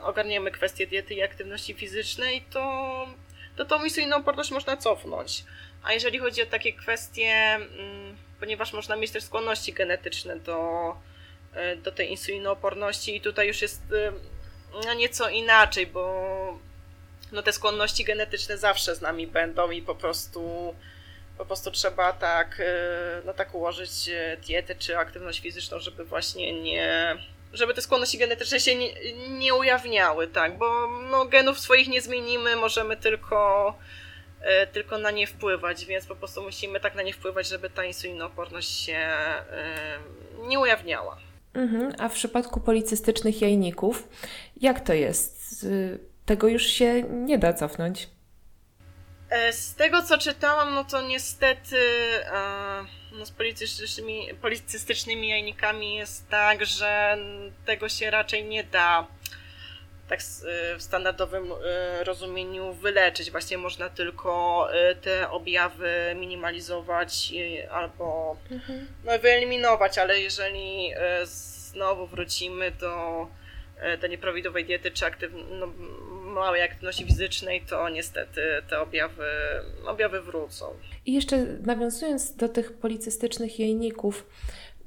ogarniemy 0.03 0.51
kwestię 0.51 0.87
diety 0.87 1.13
i 1.13 1.23
aktywności 1.23 1.73
fizycznej, 1.73 2.45
to, 2.49 3.07
to 3.55 3.65
tą 3.65 3.83
insulinooporność 3.83 4.51
można 4.51 4.77
cofnąć. 4.77 5.43
A 5.83 5.93
jeżeli 5.93 6.19
chodzi 6.19 6.43
o 6.43 6.45
takie 6.45 6.73
kwestie. 6.73 7.59
Ponieważ 8.41 8.73
można 8.73 8.95
mieć 8.95 9.11
też 9.11 9.23
skłonności 9.23 9.73
genetyczne 9.73 10.39
do, 10.39 10.95
e, 11.53 11.75
do 11.75 11.91
tej 11.91 12.11
insulinooporności 12.11 13.15
i 13.15 13.21
tutaj 13.21 13.47
już 13.47 13.61
jest 13.61 13.81
e, 13.81 14.11
no, 14.85 14.93
nieco 14.93 15.29
inaczej, 15.29 15.87
bo 15.87 16.59
no, 17.31 17.41
te 17.41 17.53
skłonności 17.53 18.03
genetyczne 18.03 18.57
zawsze 18.57 18.95
z 18.95 19.01
nami 19.01 19.27
będą 19.27 19.71
i 19.71 19.81
po 19.81 19.95
prostu 19.95 20.75
po 21.37 21.45
prostu 21.45 21.71
trzeba 21.71 22.13
tak, 22.13 22.59
e, 22.59 23.21
no, 23.25 23.33
tak 23.33 23.55
ułożyć 23.55 23.91
dietę 24.47 24.75
czy 24.75 24.97
aktywność 24.97 25.39
fizyczną, 25.39 25.79
żeby 25.79 26.05
właśnie 26.05 26.61
nie, 26.61 27.15
żeby 27.53 27.73
te 27.73 27.81
skłonności 27.81 28.17
genetyczne 28.17 28.59
się 28.59 28.75
nie, 28.75 28.89
nie 29.29 29.53
ujawniały, 29.53 30.27
tak, 30.27 30.57
bo 30.57 30.87
no, 31.11 31.25
genów 31.25 31.59
swoich 31.59 31.87
nie 31.87 32.01
zmienimy, 32.01 32.55
możemy 32.55 32.97
tylko 32.97 33.73
tylko 34.71 34.97
na 34.97 35.11
nie 35.11 35.27
wpływać, 35.27 35.85
więc 35.85 36.05
po 36.05 36.15
prostu 36.15 36.41
musimy 36.41 36.79
tak 36.79 36.95
na 36.95 37.01
nie 37.01 37.13
wpływać, 37.13 37.47
żeby 37.47 37.69
ta 37.69 37.85
insulinooporność 37.85 38.85
się 38.85 38.97
e, 38.97 39.99
nie 40.47 40.59
ujawniała. 40.59 41.17
Mhm. 41.53 41.93
A 41.99 42.09
w 42.09 42.13
przypadku 42.13 42.59
policystycznych 42.59 43.41
jajników, 43.41 44.07
jak 44.61 44.79
to 44.79 44.93
jest? 44.93 45.65
Tego 46.25 46.47
już 46.47 46.63
się 46.63 47.03
nie 47.03 47.37
da 47.37 47.53
cofnąć. 47.53 48.09
E, 49.29 49.53
z 49.53 49.75
tego 49.75 50.01
co 50.01 50.17
czytałam, 50.17 50.75
no 50.75 50.83
to 50.83 51.01
niestety 51.01 51.77
no 53.11 53.25
z 53.25 53.31
policystycznymi, 53.31 54.27
policystycznymi 54.41 55.29
jajnikami 55.29 55.95
jest 55.95 56.29
tak, 56.29 56.65
że 56.65 57.17
tego 57.65 57.89
się 57.89 58.11
raczej 58.11 58.45
nie 58.45 58.63
da 58.63 59.07
tak 60.11 60.19
y, 60.19 60.77
w 60.77 60.81
standardowym 60.81 61.51
y, 61.51 62.03
rozumieniu 62.03 62.73
wyleczyć. 62.73 63.31
Właśnie 63.31 63.57
można 63.57 63.89
tylko 63.89 64.67
y, 64.91 64.95
te 64.95 65.29
objawy 65.29 66.15
minimalizować 66.15 67.33
albo 67.71 68.37
mhm. 68.51 68.87
no, 69.05 69.19
wyeliminować, 69.19 69.97
ale 69.97 70.19
jeżeli 70.19 70.91
znowu 71.23 72.07
wrócimy 72.07 72.71
do, 72.71 73.27
do 74.01 74.07
nieprawidłowej 74.07 74.65
diety 74.65 74.91
czy 74.91 75.05
aktyw, 75.05 75.31
no, 75.59 75.67
małej 76.11 76.61
aktywności 76.61 77.05
fizycznej, 77.05 77.61
to 77.61 77.89
niestety 77.89 78.41
te 78.69 78.79
objawy, 78.79 79.25
objawy 79.85 80.21
wrócą. 80.21 80.65
I 81.05 81.13
jeszcze 81.13 81.37
nawiązując 81.65 82.35
do 82.35 82.49
tych 82.49 82.73
policystycznych 82.73 83.59
jajników, 83.59 84.25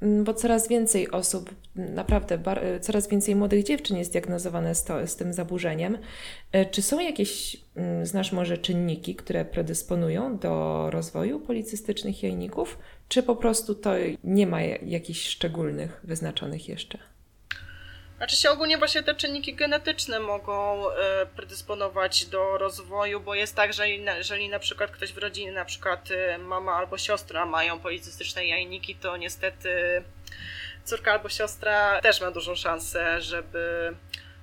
bo 0.01 0.33
coraz 0.33 0.67
więcej 0.67 1.11
osób, 1.11 1.55
naprawdę 1.75 2.37
bar- 2.37 2.61
coraz 2.81 3.07
więcej 3.07 3.35
młodych 3.35 3.63
dziewczyn 3.63 3.97
jest 3.97 4.11
diagnozowane 4.11 4.75
z, 4.75 4.83
to, 4.83 5.07
z 5.07 5.15
tym 5.15 5.33
zaburzeniem. 5.33 5.97
E, 6.51 6.65
czy 6.65 6.81
są 6.81 6.99
jakieś, 6.99 7.57
mm, 7.75 8.05
znasz 8.05 8.31
może 8.31 8.57
czynniki, 8.57 9.15
które 9.15 9.45
predysponują 9.45 10.37
do 10.37 10.85
rozwoju 10.89 11.39
policystycznych 11.39 12.23
jajników, 12.23 12.77
czy 13.07 13.23
po 13.23 13.35
prostu 13.35 13.75
to 13.75 13.91
nie 14.23 14.47
ma 14.47 14.61
jakichś 14.61 15.27
szczególnych 15.27 16.01
wyznaczonych 16.03 16.69
jeszcze? 16.69 17.14
Znaczy 18.17 18.35
się 18.35 18.49
ogólnie 18.51 18.77
właśnie 18.77 19.03
te 19.03 19.15
czynniki 19.15 19.55
genetyczne 19.55 20.19
mogą 20.19 20.89
e, 20.91 21.25
predysponować 21.25 22.25
do 22.25 22.57
rozwoju, 22.57 23.19
bo 23.19 23.35
jest 23.35 23.55
tak, 23.55 23.73
że 23.73 23.89
jeżeli 23.89 24.49
na 24.49 24.59
przykład 24.59 24.91
ktoś 24.91 25.13
w 25.13 25.17
rodzinie, 25.17 25.51
na 25.51 25.65
przykład 25.65 26.11
e, 26.11 26.37
mama 26.37 26.73
albo 26.73 26.97
siostra 26.97 27.45
mają 27.45 27.79
policystyczne 27.79 28.45
jajniki, 28.45 28.95
to 28.95 29.17
niestety 29.17 30.03
córka 30.83 31.11
albo 31.11 31.29
siostra 31.29 32.01
też 32.01 32.21
ma 32.21 32.31
dużą 32.31 32.55
szansę, 32.55 33.21
żeby 33.21 33.95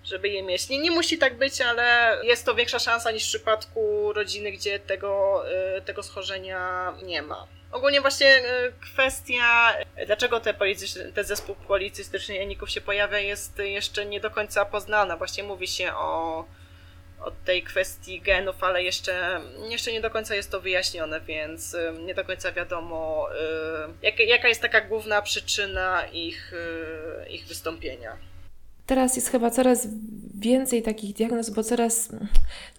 żeby 0.04 0.28
je 0.28 0.42
mieć. 0.42 0.68
Nie, 0.68 0.78
nie 0.78 0.90
musi 0.90 1.18
tak 1.18 1.38
być, 1.38 1.60
ale 1.60 2.16
jest 2.22 2.46
to 2.46 2.54
większa 2.54 2.78
szansa 2.78 3.10
niż 3.10 3.24
w 3.24 3.28
przypadku 3.28 4.12
rodziny, 4.12 4.52
gdzie 4.52 4.78
tego, 4.78 5.42
e, 5.76 5.80
tego 5.80 6.02
schorzenia 6.02 6.92
nie 7.02 7.22
ma. 7.22 7.46
Ogólnie 7.72 8.00
właśnie 8.00 8.26
e, 8.26 8.72
kwestia, 8.80 9.74
e, 9.96 10.06
dlaczego 10.06 10.40
te 10.40 10.54
ten 11.14 11.24
zespół 11.24 11.54
policystyczny 11.54 12.34
jajników 12.34 12.70
się 12.70 12.80
pojawia, 12.80 13.18
jest 13.18 13.58
jeszcze 13.58 14.06
nie 14.06 14.20
do 14.20 14.30
końca 14.30 14.64
poznana. 14.64 15.16
Właśnie 15.16 15.42
mówi 15.42 15.66
się 15.66 15.92
o, 15.94 16.44
o 17.20 17.30
tej 17.44 17.62
kwestii 17.62 18.20
genów, 18.20 18.64
ale 18.64 18.82
jeszcze, 18.82 19.40
jeszcze 19.68 19.92
nie 19.92 20.00
do 20.00 20.10
końca 20.10 20.34
jest 20.34 20.50
to 20.50 20.60
wyjaśnione, 20.60 21.20
więc 21.20 21.74
e, 21.74 21.92
nie 21.92 22.14
do 22.14 22.24
końca 22.24 22.52
wiadomo, 22.52 23.28
jak, 24.02 24.18
jaka 24.18 24.48
jest 24.48 24.62
taka 24.62 24.80
główna 24.80 25.22
przyczyna 25.22 26.06
ich, 26.06 26.52
ich 27.28 27.46
wystąpienia. 27.46 28.31
Teraz 28.86 29.16
jest 29.16 29.28
chyba 29.28 29.50
coraz 29.50 29.88
więcej 30.34 30.82
takich 30.82 31.14
diagnoz, 31.14 31.50
bo 31.50 31.62
coraz 31.62 32.08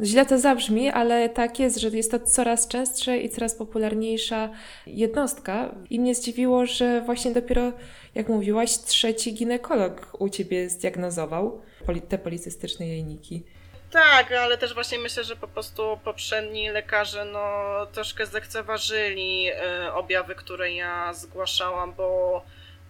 źle 0.02 0.26
to 0.26 0.40
zabrzmi, 0.40 0.90
ale 0.90 1.30
tak 1.30 1.60
jest, 1.60 1.78
że 1.78 1.90
jest 1.90 2.12
to 2.12 2.20
coraz 2.20 2.68
częstsze 2.68 3.18
i 3.18 3.30
coraz 3.30 3.56
popularniejsza 3.56 4.50
jednostka. 4.88 5.76
I 5.90 6.00
mnie 6.00 6.16
zdziwiło, 6.16 6.66
że 6.66 7.02
właśnie 7.02 7.32
dopiero, 7.32 7.72
jak 8.16 8.30
mówiłaś, 8.30 8.78
trzeci 8.78 9.34
ginekolog 9.34 10.08
u 10.20 10.30
ciebie 10.30 10.70
zdiagnozował 10.70 11.62
te 12.10 12.18
policystyczne 12.18 12.88
jajniki. 12.88 13.44
Tak, 13.92 14.32
ale 14.32 14.58
też 14.58 14.74
właśnie 14.74 15.00
myślę, 15.00 15.24
że 15.24 15.36
po 15.36 15.48
prostu 15.48 16.00
poprzedni 16.04 16.70
lekarze 16.70 17.26
no, 17.26 17.66
troszkę 17.86 18.26
zlekceważyli 18.26 19.50
y, 19.50 19.94
objawy, 19.94 20.36
które 20.36 20.74
ja 20.74 21.14
zgłaszałam, 21.14 21.94
bo 21.94 22.42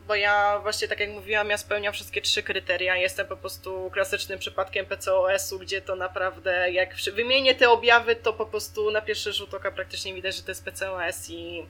bo 0.08 0.16
ja 0.16 0.60
właśnie 0.60 0.88
tak 0.88 1.00
jak 1.00 1.10
mówiłam, 1.10 1.50
ja 1.50 1.58
spełniam 1.58 1.94
wszystkie 1.94 2.22
trzy 2.22 2.44
kryteria. 2.44 2.96
Jestem 2.96 3.28
po 3.28 3.38
prostu 3.38 3.90
klasycznym 3.94 4.40
przypadkiem 4.40 4.86
PCOS-u, 4.86 5.60
gdzie 5.60 5.82
to 5.82 5.96
naprawdę, 5.96 6.72
jak 6.72 6.96
wymienię 7.14 7.56
te 7.56 7.70
objawy, 7.70 8.16
to 8.16 8.34
po 8.34 8.46
prostu 8.46 8.92
na 8.92 9.02
pierwszy 9.02 9.34
rzut 9.34 9.54
oka 9.54 9.72
praktycznie 9.72 10.14
widać, 10.14 10.36
że 10.36 10.44
to 10.44 10.52
jest 10.52 10.66
PCOS 10.66 11.30
i 11.30 11.66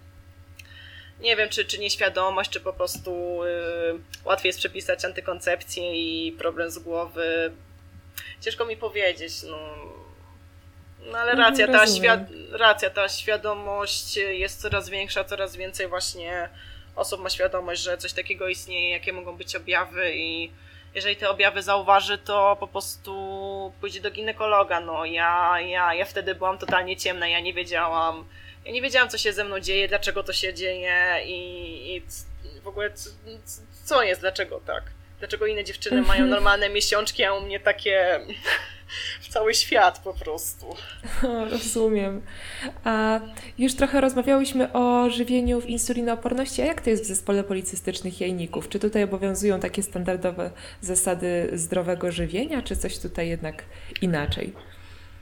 nie 1.20 1.36
wiem, 1.36 1.50
czy, 1.50 1.66
czy 1.66 1.80
nieświadomość, 1.80 2.50
czy 2.50 2.60
po 2.60 2.74
prostu 2.74 3.40
yy, 3.44 4.00
łatwiej 4.26 4.50
jest 4.50 4.60
przepisać 4.60 5.06
antykoncepcję 5.06 5.96
i 5.96 6.32
problem 6.32 6.72
z 6.72 6.80
głowy. 6.80 7.52
Ciężko 8.42 8.66
mi 8.66 8.78
powiedzieć, 8.78 9.44
no. 9.44 9.58
No 11.12 11.18
ale 11.18 11.32
mhm, 11.32 11.50
racja, 11.50 11.68
ta, 11.68 11.88
świad 11.88 12.20
racja, 12.52 12.90
ta 12.90 13.10
świadomość 13.10 14.18
jest 14.18 14.62
coraz 14.62 14.90
większa, 14.90 15.24
coraz 15.24 15.56
więcej 15.56 15.88
właśnie 15.88 16.50
osób 16.96 17.22
ma 17.22 17.30
świadomość, 17.30 17.82
że 17.82 17.98
coś 17.98 18.14
takiego 18.14 18.48
istnieje, 18.48 18.90
jakie 18.90 19.14
mogą 19.14 19.38
być 19.38 19.56
objawy 19.56 20.16
i 20.16 20.52
jeżeli 20.96 21.16
te 21.16 21.30
objawy 21.30 21.62
zauważy, 21.62 22.18
to 22.18 22.58
po 22.60 22.68
prostu 22.68 23.74
pójdzie 23.82 24.02
do 24.02 24.12
ginekologa. 24.12 24.80
No 24.80 25.06
ja, 25.06 25.60
ja, 25.60 25.94
ja 25.94 26.06
wtedy 26.06 26.36
byłam 26.36 26.58
totalnie 26.58 26.98
ciemna, 26.98 27.28
ja 27.28 27.40
nie 27.40 27.54
wiedziałam, 27.54 28.26
ja 28.66 28.72
nie 28.72 28.82
wiedziałam, 28.82 29.10
co 29.10 29.18
się 29.18 29.34
ze 29.34 29.44
mną 29.44 29.60
dzieje, 29.60 29.88
dlaczego 29.88 30.24
to 30.24 30.34
się 30.34 30.54
dzieje 30.54 31.20
i, 31.26 31.96
i 31.96 32.02
w 32.62 32.68
ogóle 32.68 32.92
co 33.84 34.04
jest, 34.04 34.22
dlaczego 34.22 34.62
tak. 34.66 34.84
Dlaczego 35.20 35.46
inne 35.46 35.64
dziewczyny 35.64 36.02
mają 36.02 36.26
normalne 36.26 36.70
miesiączki, 36.70 37.24
a 37.24 37.34
u 37.34 37.42
mnie 37.42 37.60
takie 37.60 38.20
w 39.22 39.28
cały 39.28 39.54
świat 39.54 40.00
po 40.00 40.14
prostu. 40.14 40.66
Rozumiem. 41.52 42.22
A 42.84 43.20
już 43.58 43.74
trochę 43.74 44.02
rozmawiałyśmy 44.02 44.74
o 44.74 45.10
żywieniu 45.10 45.62
w 45.62 45.70
insulinooporności, 45.70 46.62
a 46.62 46.66
jak 46.66 46.82
to 46.82 46.90
jest 46.90 47.04
w 47.04 47.08
zespole 47.08 47.44
policystycznych 47.44 48.22
jajników? 48.22 48.70
Czy 48.70 48.80
tutaj 48.80 49.04
obowiązują 49.04 49.60
takie 49.60 49.84
standardowe 49.84 50.52
zasady 50.82 51.50
zdrowego 51.54 52.12
żywienia, 52.12 52.62
czy 52.62 52.76
coś 52.76 53.00
tutaj 53.00 53.30
jednak 53.30 53.64
inaczej? 54.02 54.54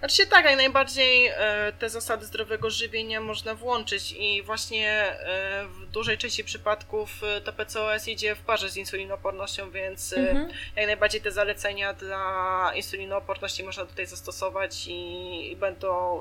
Znaczy 0.02 0.28
tak, 0.28 0.46
jak 0.46 0.58
najbardziej 0.58 1.28
e, 1.28 1.34
te 1.80 1.90
zasady 1.90 2.26
zdrowego 2.26 2.70
żywienia 2.70 3.22
można 3.22 3.56
włączyć 3.56 4.12
i 4.12 4.44
właśnie 4.44 4.90
e, 4.90 5.66
w 5.68 5.92
dużej 5.92 6.18
części 6.18 6.44
przypadków 6.44 7.24
e, 7.24 7.42
to 7.42 7.54
PCOS 7.54 8.08
idzie 8.08 8.36
w 8.36 8.40
parze 8.40 8.70
z 8.70 8.78
insulinoopornością, 8.78 9.72
więc 9.72 10.14
mhm. 10.14 10.50
jak 10.76 10.86
najbardziej 10.86 11.22
te 11.22 11.32
zalecenia 11.32 11.94
dla 11.94 12.72
insulinooporności 12.76 13.64
można 13.64 13.86
tutaj 13.86 14.06
zastosować 14.06 14.88
i, 14.88 15.52
i 15.52 15.56
będą, 15.56 16.20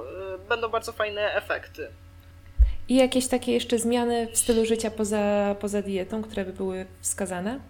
będą 0.48 0.68
bardzo 0.68 0.92
fajne 0.92 1.34
efekty. 1.34 1.88
I 2.88 2.96
jakieś 2.96 3.26
takie 3.26 3.52
jeszcze 3.52 3.78
zmiany 3.78 4.28
w 4.32 4.38
stylu 4.38 4.66
życia 4.66 4.90
poza, 4.90 5.56
poza 5.60 5.82
dietą, 5.82 6.22
które 6.22 6.44
by 6.44 6.52
były 6.52 6.86
wskazane? 7.00 7.60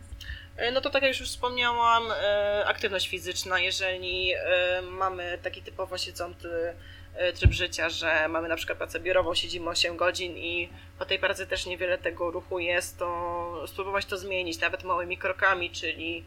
E, 0.61 0.71
no 0.71 0.81
to 0.81 0.91
tak 0.91 1.03
jak 1.03 1.19
już 1.19 1.29
wspomniałam, 1.29 2.03
e, 2.13 2.65
aktywność 2.67 3.09
fizyczna, 3.09 3.61
jeżeli 3.61 4.35
e, 4.35 4.83
mamy 4.83 5.39
taki 5.43 5.63
typowo 5.63 5.99
siedzący 5.99 6.75
tryb 7.35 7.53
życia, 7.53 7.89
że 7.89 8.29
mamy 8.29 8.49
na 8.49 8.57
przykład 8.57 8.79
pracę 8.79 9.01
biurową, 9.01 9.35
siedzimy 9.35 9.71
8 9.71 9.97
godzin 9.97 10.37
i 10.37 10.69
po 10.99 11.05
tej 11.05 11.19
pracy 11.19 11.47
też 11.47 11.67
niewiele 11.67 11.99
tego 11.99 12.31
ruchu 12.31 12.59
jest, 12.59 12.99
to 12.99 13.65
spróbować 13.67 14.07
to 14.07 14.19
zmienić, 14.19 14.61
nawet 14.61 14.85
małymi 14.85 15.19
krokami, 15.19 15.71
czyli 15.71 16.25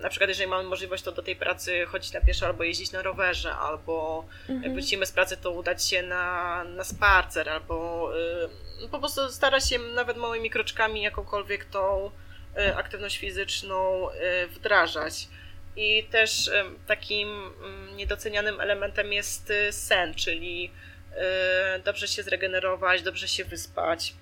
na 0.00 0.08
przykład 0.08 0.28
jeżeli 0.28 0.50
mamy 0.50 0.68
możliwość, 0.68 1.02
to 1.02 1.12
do 1.12 1.22
tej 1.22 1.36
pracy 1.36 1.86
chodzić 1.86 2.12
na 2.12 2.20
pieszo 2.20 2.46
albo 2.46 2.64
jeździć 2.64 2.92
na 2.92 3.02
rowerze, 3.02 3.54
albo 3.54 4.24
mhm. 4.40 4.62
jak 4.62 4.72
wrócimy 4.72 5.06
z 5.06 5.12
pracy, 5.12 5.36
to 5.36 5.50
udać 5.50 5.88
się 5.88 6.02
na, 6.02 6.64
na 6.64 6.84
spacer, 6.84 7.48
albo 7.48 8.10
po 8.90 8.98
prostu 8.98 9.28
starać 9.28 9.68
się 9.68 9.78
nawet 9.78 10.16
małymi 10.16 10.50
kroczkami 10.50 11.02
jakąkolwiek 11.02 11.64
tą 11.64 12.10
aktywność 12.76 13.18
fizyczną 13.18 14.10
y, 14.10 14.46
wdrażać. 14.48 15.28
I 15.76 16.04
też 16.04 16.48
y, 16.48 16.64
takim 16.86 17.28
mm, 17.28 17.96
niedocenianym 17.96 18.60
elementem 18.60 19.12
jest 19.12 19.52
sen, 19.70 20.14
czyli 20.14 20.70
dobrze 21.84 22.08
się 22.08 22.22
zregenerować, 22.22 23.02
dobrze 23.02 23.28
się 23.28 23.44
wyspać. 23.44 24.14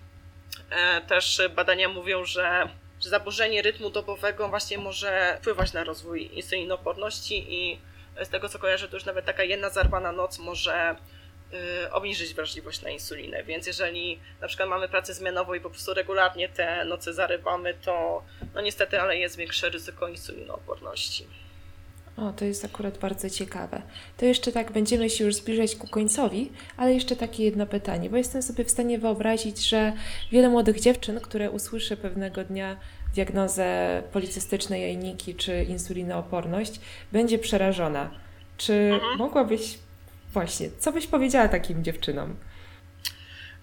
E, 0.70 1.00
też 1.00 1.40
badania 1.54 1.88
mówią, 1.88 2.24
że, 2.24 2.68
zaburzenie 3.00 3.62
rytmu 3.62 3.90
dobowego 3.90 4.48
właśnie 4.48 4.78
może 4.78 5.38
wpływać 5.40 5.72
na 5.72 5.84
rozwój 5.84 6.36
insulinoporności 6.36 7.54
i 7.54 7.80
z 8.24 8.28
tego 8.28 8.48
co 8.48 8.58
kojarzę, 8.58 8.88
to 8.88 8.96
już 8.96 9.04
nawet 9.04 9.24
taka 9.24 9.44
jedna 9.44 9.70
zarwana 9.70 10.12
noc 10.12 10.38
może 10.38 10.96
obniżyć 11.92 12.34
wrażliwość 12.34 12.82
na 12.82 12.90
insulinę. 12.90 13.44
Więc 13.44 13.66
jeżeli 13.66 14.20
na 14.40 14.48
przykład 14.48 14.68
mamy 14.68 14.88
pracę 14.88 15.14
zmianową 15.14 15.54
i 15.54 15.60
po 15.60 15.70
prostu 15.70 15.94
regularnie 15.94 16.48
te 16.48 16.84
noce 16.84 17.14
zarywamy, 17.14 17.74
to 17.74 18.22
no 18.54 18.60
niestety, 18.60 19.00
ale 19.00 19.18
jest 19.18 19.36
większe 19.36 19.68
ryzyko 19.68 20.08
insulinooporności. 20.08 21.26
O, 22.16 22.32
to 22.32 22.44
jest 22.44 22.64
akurat 22.64 22.98
bardzo 22.98 23.30
ciekawe. 23.30 23.82
To 24.16 24.24
jeszcze 24.24 24.52
tak 24.52 24.72
będziemy 24.72 25.10
się 25.10 25.24
już 25.24 25.34
zbliżać 25.34 25.76
ku 25.76 25.88
końcowi, 25.88 26.52
ale 26.76 26.94
jeszcze 26.94 27.16
takie 27.16 27.44
jedno 27.44 27.66
pytanie, 27.66 28.10
bo 28.10 28.16
jestem 28.16 28.42
sobie 28.42 28.64
w 28.64 28.70
stanie 28.70 28.98
wyobrazić, 28.98 29.68
że 29.68 29.92
wiele 30.32 30.48
młodych 30.48 30.80
dziewczyn, 30.80 31.20
które 31.20 31.50
usłyszy 31.50 31.96
pewnego 31.96 32.44
dnia 32.44 32.76
diagnozę 33.14 34.02
policystycznej 34.12 34.82
jajniki 34.82 35.34
czy 35.34 35.64
insulinooporność, 35.64 36.80
będzie 37.12 37.38
przerażona. 37.38 38.10
Czy 38.56 38.72
mhm. 38.72 39.18
mogłabyś 39.18 39.78
Właśnie, 40.36 40.70
co 40.78 40.92
byś 40.92 41.06
powiedziała 41.06 41.48
takim 41.48 41.84
dziewczynom? 41.84 42.36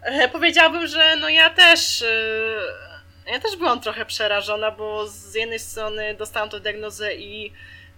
E, 0.01 0.29
powiedziałabym, 0.29 0.87
że 0.87 1.15
no 1.15 1.29
ja 1.29 1.49
też. 1.49 2.01
E, 2.01 3.31
ja 3.31 3.39
też 3.39 3.55
byłam 3.57 3.81
trochę 3.81 4.05
przerażona, 4.05 4.71
bo 4.71 5.07
z 5.07 5.35
jednej 5.35 5.59
strony 5.59 6.15
dostałam 6.15 6.49
tę 6.49 6.59
diagnozę 6.59 7.15
i 7.15 7.53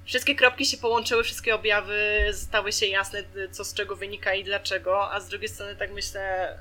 wszystkie 0.06 0.36
kropki 0.36 0.66
się 0.66 0.78
połączyły, 0.78 1.24
wszystkie 1.24 1.56
objawy 1.56 2.30
stały 2.34 2.72
się 2.72 2.86
jasne, 2.86 3.24
co 3.52 3.64
z 3.64 3.74
czego 3.74 3.96
wynika 3.96 4.34
i 4.34 4.44
dlaczego, 4.44 5.12
a 5.12 5.20
z 5.20 5.28
drugiej 5.28 5.50
strony 5.50 5.76
tak 5.76 5.92
myślę, 5.92 6.58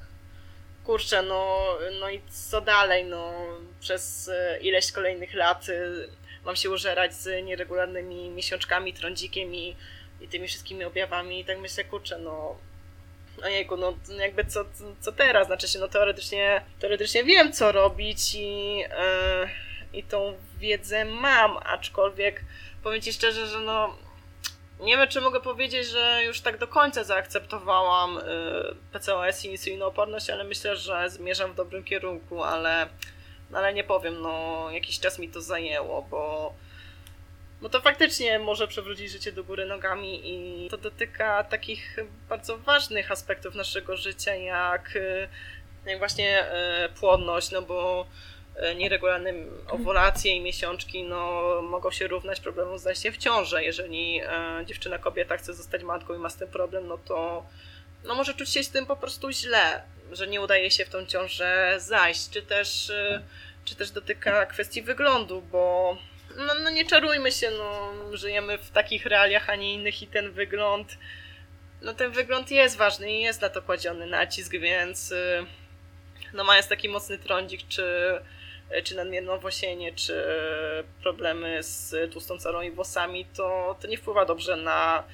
kurczę, 0.85 1.23
no, 1.23 1.67
no 2.01 2.11
i 2.11 2.21
co 2.49 2.61
dalej, 2.61 3.05
no, 3.05 3.47
przez 3.81 4.29
e, 4.29 4.59
ileś 4.61 4.93
kolejnych 4.93 5.35
lat 5.35 5.67
mam 6.45 6.57
się 6.57 6.71
użerać 6.71 7.15
z 7.15 7.45
nieregularnymi 7.45 8.31
miesiączkami, 8.31 8.93
trądzikiem 8.93 9.55
i 9.55 9.77
i 10.25 10.29
tymi 10.29 10.49
wszystkimi 10.49 10.85
objawami 10.85 11.41
i 11.41 11.45
tak 11.45 11.59
myślę, 11.59 11.85
kurczę, 11.85 12.19
no 12.19 12.57
ojejku, 13.43 13.77
no 13.77 13.95
jakby 14.19 14.45
co, 14.45 14.65
co 15.01 15.13
teraz? 15.13 15.47
Znaczy 15.47 15.69
się, 15.69 15.79
no 15.79 15.89
teoretycznie, 15.89 16.65
teoretycznie 16.79 17.25
wiem, 17.25 17.53
co 17.53 17.73
robić 17.73 18.35
i, 18.35 18.77
yy, 18.77 18.87
i 19.93 20.03
tą 20.03 20.35
wiedzę 20.59 21.05
mam, 21.05 21.57
aczkolwiek 21.57 22.45
powiem 22.83 23.01
Ci 23.01 23.13
szczerze, 23.13 23.47
że 23.47 23.61
no 23.61 23.97
nie 24.81 24.97
wiem, 24.97 25.09
czy 25.09 25.21
mogę 25.21 25.41
powiedzieć, 25.41 25.87
że 25.87 26.25
już 26.27 26.41
tak 26.41 26.59
do 26.59 26.69
końca 26.69 27.05
zaakceptowałam 27.05 28.15
yy, 28.15 28.77
PCOS 28.93 29.45
i 29.45 29.51
insulinooporność, 29.51 30.31
ale 30.31 30.45
myślę, 30.45 30.77
że 30.77 31.11
zmierzam 31.11 31.53
w 31.53 31.55
dobrym 31.55 31.85
kierunku, 31.85 32.43
ale, 32.43 32.89
no, 33.51 33.59
ale 33.59 33.75
nie 33.75 33.85
powiem, 33.85 34.21
no 34.21 34.67
jakiś 34.71 35.01
czas 35.01 35.19
mi 35.19 35.29
to 35.29 35.41
zajęło, 35.41 36.03
bo 36.03 36.55
bo 37.65 37.71
to 37.71 37.81
faktycznie 37.81 38.39
może 38.39 38.69
przewrócić 38.69 39.11
życie 39.11 39.33
do 39.33 39.45
góry 39.45 39.67
nogami 39.67 40.21
i 40.25 40.69
to 40.71 40.77
dotyka 40.77 41.45
takich 41.45 41.97
bardzo 42.29 42.59
ważnych 42.59 43.11
aspektów 43.11 43.55
naszego 43.55 43.97
życia, 43.97 44.35
jak, 44.35 44.97
e, 44.97 45.29
jak 45.91 45.99
właśnie 45.99 46.45
e, 46.45 46.89
płodność, 47.01 47.51
no 47.51 47.63
bo 47.63 48.07
e, 48.57 48.75
nieregularne 48.75 49.33
owulacje 49.69 50.37
i 50.37 50.41
miesiączki 50.41 51.05
no, 51.05 51.43
mogą 51.63 51.91
się 51.91 52.07
równać 52.07 52.41
problemom 52.41 52.79
zajścia 52.79 53.13
w 53.13 53.17
ciążę. 53.17 53.65
Jeżeli 53.65 54.21
dziewczyna, 54.65 54.99
kobieta 54.99 55.37
chce 55.37 55.55
zostać 55.55 55.83
matką 55.83 56.15
i 56.15 56.19
ma 56.19 56.31
z 56.31 56.37
tym 56.37 56.49
problem, 56.49 56.87
no 56.87 56.99
to 56.99 57.47
no, 58.05 58.15
może 58.15 58.35
czuć 58.35 58.51
się 58.51 58.63
z 58.63 58.71
tym 58.71 58.87
po 58.87 58.97
prostu 58.97 59.31
źle, 59.31 59.83
że 60.13 60.27
nie 60.27 60.41
udaje 60.41 60.71
się 60.71 60.85
w 60.85 60.91
tą 60.91 61.07
ciążę 61.07 61.75
zajść, 61.79 62.31
czy 62.31 62.43
też, 62.43 62.93
czy 63.65 63.77
też 63.77 63.91
dotyka 63.91 64.47
kwestii 64.47 64.83
wyglądu, 64.83 65.43
bo 65.43 65.97
no, 66.37 66.55
no 66.55 66.71
nie 66.71 66.87
czarujmy 66.87 67.33
się, 67.33 67.51
no 67.51 67.93
żyjemy 68.17 68.59
w 68.59 68.71
takich 68.71 69.07
realiach, 69.07 69.51
a 69.51 69.57
nie 69.57 69.75
innych 69.75 70.03
i 70.03 70.07
ten 70.07 70.33
wygląd, 70.33 70.99
no 71.83 71.95
ten 71.95 72.13
wygląd 72.13 72.51
jest 72.51 72.77
ważny 72.77 73.13
i 73.13 73.21
jest 73.21 73.41
na 73.41 73.49
to 73.49 73.63
kładziony 73.63 74.07
nacisk, 74.07 74.53
więc 74.53 75.13
y, 75.13 75.47
no 76.33 76.45
mając 76.45 76.69
taki 76.69 76.89
mocny 76.89 77.19
trądzik, 77.19 77.61
czy, 77.69 77.85
czy 78.85 78.97
nadmierne 78.97 79.33
owłosienie, 79.33 79.93
czy 79.93 80.25
problemy 81.03 81.63
z 81.63 82.13
tłustą 82.13 82.39
cerą 82.39 82.63
i 82.63 82.71
włosami, 82.71 83.27
to, 83.37 83.77
to 83.81 83.87
nie 83.87 83.99
wpływa 83.99 84.25
dobrze 84.25 84.57
na, 84.57 85.05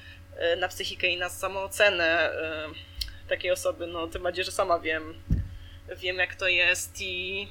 na 0.57 0.67
psychikę 0.67 1.07
i 1.07 1.17
na 1.17 1.29
samoocenę 1.29 2.31
y, 3.25 3.29
takiej 3.29 3.51
osoby, 3.51 3.87
no 3.87 4.07
tym 4.07 4.23
bardziej, 4.23 4.45
że 4.45 4.51
sama 4.51 4.79
wiem, 4.79 5.23
wiem 5.95 6.17
jak 6.17 6.35
to 6.35 6.47
jest 6.47 7.01
i 7.01 7.47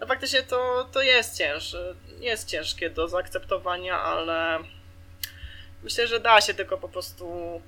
no 0.00 0.06
faktycznie 0.06 0.42
to, 0.42 0.88
to 0.92 1.02
jest 1.02 1.38
ciężkie, 1.38 1.78
jest 2.22 2.48
ciężkie 2.48 2.90
do 2.90 3.08
zaakceptowania, 3.08 4.00
ale 4.00 4.58
myślę, 5.82 6.06
że 6.06 6.20
da 6.20 6.40
się 6.40 6.54
tylko 6.54 6.78
po 6.78 6.88
prostu, 6.88 7.60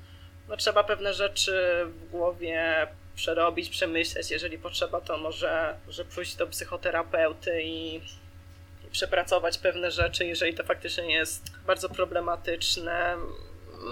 no 0.49 0.57
trzeba 0.57 0.85
pewne 0.85 1.14
rzeczy 1.14 1.83
w 1.87 2.11
głowie 2.11 2.87
przerobić, 3.14 3.71
przemyśleć, 3.71 4.31
jeżeli 4.31 4.59
potrzeba, 4.59 5.01
to 5.01 5.19
może, 5.19 5.75
może 5.87 6.05
pójść 6.05 6.37
do 6.37 6.47
psychoterapeuty 6.47 7.62
i, 7.62 7.97
i 7.97 8.90
przepracować 8.93 9.59
pewne 9.59 9.90
rzeczy, 9.90 10.25
jeżeli 10.25 10.55
to 10.55 10.64
faktycznie 10.64 11.14
jest 11.14 11.43
bardzo 11.67 11.88
problematyczne. 11.88 13.17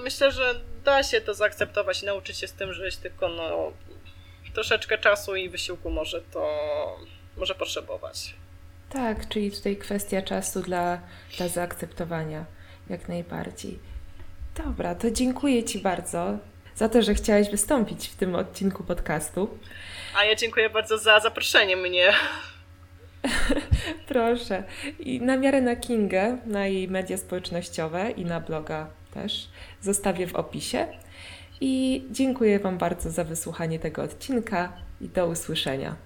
Myślę, 0.02 0.32
że 0.32 0.60
da 0.84 1.02
się 1.02 1.20
to 1.20 1.34
zaakceptować 1.34 2.02
i 2.02 2.06
nauczyć 2.06 2.38
się 2.38 2.48
z 2.48 2.52
tym 2.52 2.72
żyć, 2.72 2.96
tylko 2.96 3.28
no 3.28 3.72
troszeczkę 4.54 4.98
czasu 4.98 5.36
i 5.36 5.48
wysiłku 5.48 5.90
może 5.90 6.22
to 6.22 6.48
może 7.36 7.54
potrzebować. 7.54 8.34
Tak, 8.92 9.28
czyli 9.28 9.50
tutaj 9.50 9.76
kwestia 9.76 10.22
czasu 10.22 10.62
dla, 10.62 11.00
dla 11.36 11.48
zaakceptowania 11.48 12.44
jak 12.90 13.08
najbardziej. 13.08 13.78
Dobra, 14.64 14.94
to 14.94 15.10
dziękuję 15.10 15.64
Ci 15.64 15.78
bardzo 15.78 16.38
za 16.76 16.88
to, 16.88 17.02
że 17.02 17.14
chciałaś 17.14 17.50
wystąpić 17.50 18.08
w 18.08 18.16
tym 18.16 18.34
odcinku 18.34 18.84
podcastu. 18.84 19.58
A 20.16 20.24
ja 20.24 20.34
dziękuję 20.34 20.70
bardzo 20.70 20.98
za 20.98 21.20
zaproszenie 21.20 21.76
mnie. 21.76 22.12
Proszę. 24.08 24.64
I 24.98 25.20
na 25.20 25.36
miarę 25.36 25.60
na 25.60 25.76
Kingę, 25.76 26.38
na 26.46 26.66
jej 26.66 26.88
media 26.88 27.16
społecznościowe 27.16 28.10
i 28.10 28.24
na 28.24 28.40
bloga 28.40 28.90
też 29.14 29.48
zostawię 29.80 30.26
w 30.26 30.34
opisie. 30.34 30.86
I 31.60 32.04
dziękuję 32.10 32.58
Wam 32.58 32.78
bardzo 32.78 33.10
za 33.10 33.24
wysłuchanie 33.24 33.78
tego 33.78 34.02
odcinka 34.02 34.72
i 35.00 35.08
do 35.08 35.26
usłyszenia. 35.26 35.96